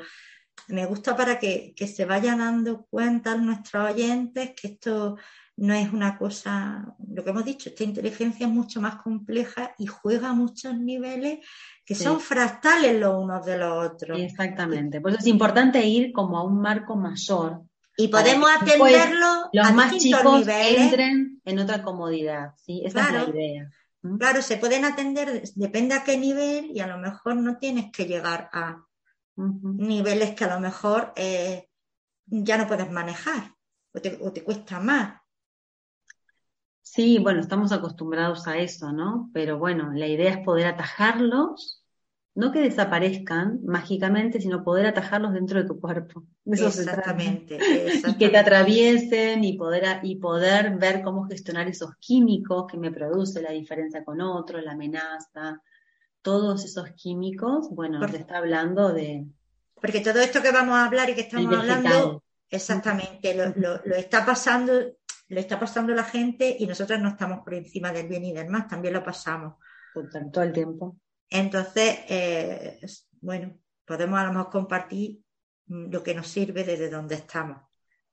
[0.68, 5.18] me gusta para que, se vayan dando cuenta nuestros oyentes que esto
[5.58, 9.88] no es una cosa, lo que hemos dicho, esta inteligencia es mucho más compleja y
[9.88, 11.40] juega a muchos niveles
[11.84, 14.20] que son fractales los unos de los otros.
[14.20, 17.62] Exactamente, por eso es importante ir como a un marco mayor.
[18.00, 20.82] Y podemos atenderlo los más chicos niveles.
[20.82, 22.84] entren en otra comodidad, ¿sí?
[22.86, 23.70] Esa es la idea.
[24.20, 28.06] Claro, se pueden atender, depende a qué nivel, y a lo mejor no tienes que
[28.06, 28.87] llegar a
[29.38, 31.70] niveles que a lo mejor eh,
[32.26, 33.58] ya no puedes manejar
[34.22, 35.20] o te, cuesta más.
[36.82, 39.30] Sí, bueno, estamos acostumbrados a eso, ¿no?
[39.34, 41.84] Pero bueno, la idea es poder atajarlos,
[42.34, 46.24] no que desaparezcan mágicamente, sino poder atajarlos dentro de tu cuerpo.
[46.46, 47.60] exactamente,
[48.08, 52.92] Y que te atraviesen y poder, y poder ver cómo gestionar esos químicos que me
[52.92, 55.62] produce la diferencia con otro, la amenaza,
[56.28, 59.26] todos esos químicos, bueno, se está hablando de...
[59.76, 64.74] Porque todo esto que vamos a hablar y que estamos hablando, exactamente, lo, está pasando,
[65.30, 68.50] lo está pasando la gente y nosotros no estamos por encima del bien y del
[68.50, 69.54] mal, también lo pasamos.
[70.34, 70.98] todo el tiempo.
[71.30, 72.82] Entonces, eh,
[73.22, 75.22] bueno, podemos a lo mejor compartir
[75.68, 77.62] lo que nos sirve desde donde estamos.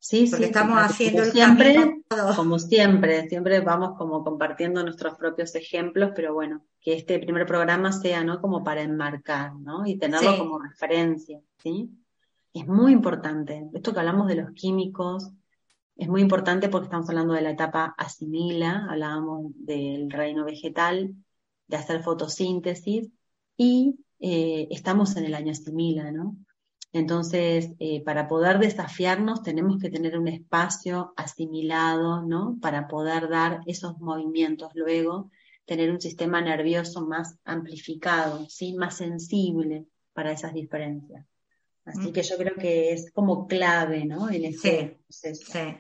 [0.04, 2.02] Sí, Porque estamos haciendo el siempre,
[2.36, 7.90] como siempre, siempre vamos como compartiendo nuestros propios ejemplos, pero bueno, que este primer programa
[7.90, 8.38] sea, ¿no?
[8.38, 9.86] Como para enmarcar, ¿no?
[9.86, 11.88] Y tenerlo como referencia, ¿sí?
[12.52, 13.66] Es muy importante.
[13.72, 15.30] Esto que hablamos de los químicos
[15.96, 21.14] es muy importante porque estamos hablando de la etapa asimila, hablábamos del reino vegetal,
[21.66, 23.10] de hacer fotosíntesis
[23.56, 26.36] y eh, estamos en el año asimila, ¿no?
[26.94, 32.56] Entonces, eh, para poder desafiarnos tenemos que tener un espacio asimilado, ¿no?
[32.62, 35.32] Para poder dar esos movimientos luego,
[35.66, 38.74] tener un sistema nervioso más amplificado, ¿sí?
[38.74, 41.26] Más sensible para esas diferencias.
[41.84, 44.30] Así que yo creo que es como clave, ¿no?
[44.30, 45.76] En este sí, Sí.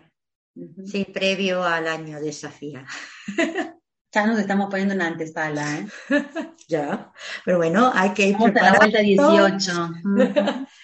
[0.84, 2.84] sí, previo al año desafía.
[4.12, 5.88] Ya nos estamos poniendo en antesala, ¿eh?
[6.68, 7.12] ya,
[7.44, 9.90] pero bueno, hay que ir Vamos a la vuelta 18.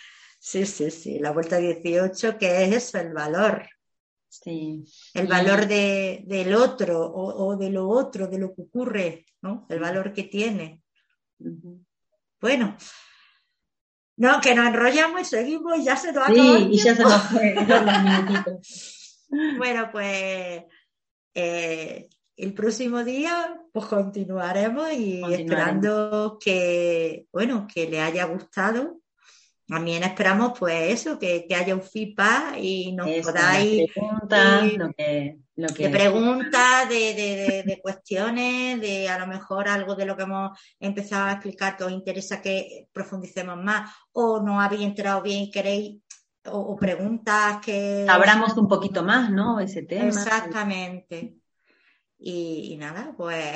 [0.50, 3.68] Sí, sí, sí, la vuelta 18, que es eso, el valor.
[4.28, 4.82] Sí.
[5.14, 9.64] El valor de, del otro o, de lo otro, de lo que ocurre, ¿no?
[9.68, 10.82] El valor que tiene.
[12.40, 12.76] Bueno,
[14.16, 17.02] no, que nos enrollamos y seguimos y ya se nos ha Sí, y ya se
[17.04, 17.54] nos fue
[19.56, 20.64] Bueno, pues
[21.32, 28.99] eh, el próximo día pues continuaremos y esperando que, bueno, que le haya gustado
[29.70, 33.88] también esperamos pues eso, que, haya un feedback y nos podáis...
[33.92, 34.72] Preguntas,
[35.54, 40.58] lo que, De preguntas, de, cuestiones, de a lo mejor algo de lo que hemos
[40.80, 45.50] empezado a explicar que os interesa que profundicemos más o no habéis enterado bien y
[45.50, 46.00] queréis
[46.46, 48.06] o, preguntas que...
[48.08, 49.60] Abramos un poquito más, ¿no?
[49.60, 50.08] Ese tema.
[50.08, 51.36] Exactamente.
[52.18, 53.54] Y, nada, pues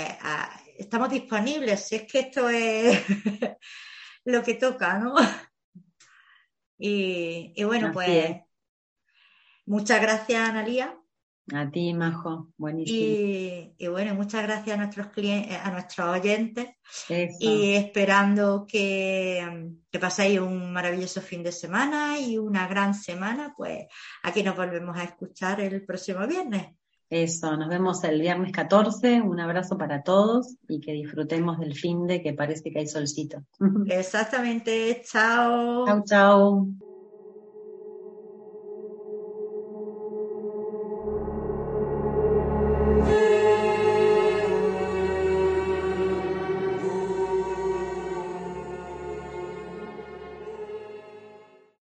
[0.78, 1.88] estamos disponibles.
[1.88, 3.02] Si es que esto es
[4.24, 5.14] lo que toca, ¿no?
[6.78, 8.36] Y, bueno, pues
[9.66, 10.98] muchas gracias, Analía.
[11.52, 13.74] A ti, Majo, buenísimo.
[13.78, 16.70] Y, bueno, muchas gracias a nuestros clientes, a nuestros oyentes.
[17.38, 23.86] Y esperando que, que, paséis un maravilloso fin de semana y una gran semana, pues
[24.22, 26.74] aquí nos volvemos a escuchar el próximo viernes.
[27.14, 29.22] Eso, nos vemos el viernes 14.
[29.22, 33.44] Un abrazo para todos y que disfrutemos del fin de que parece que hay solcito.
[33.86, 35.00] Exactamente.
[35.04, 35.86] Chao.
[35.86, 36.66] Chao, chao.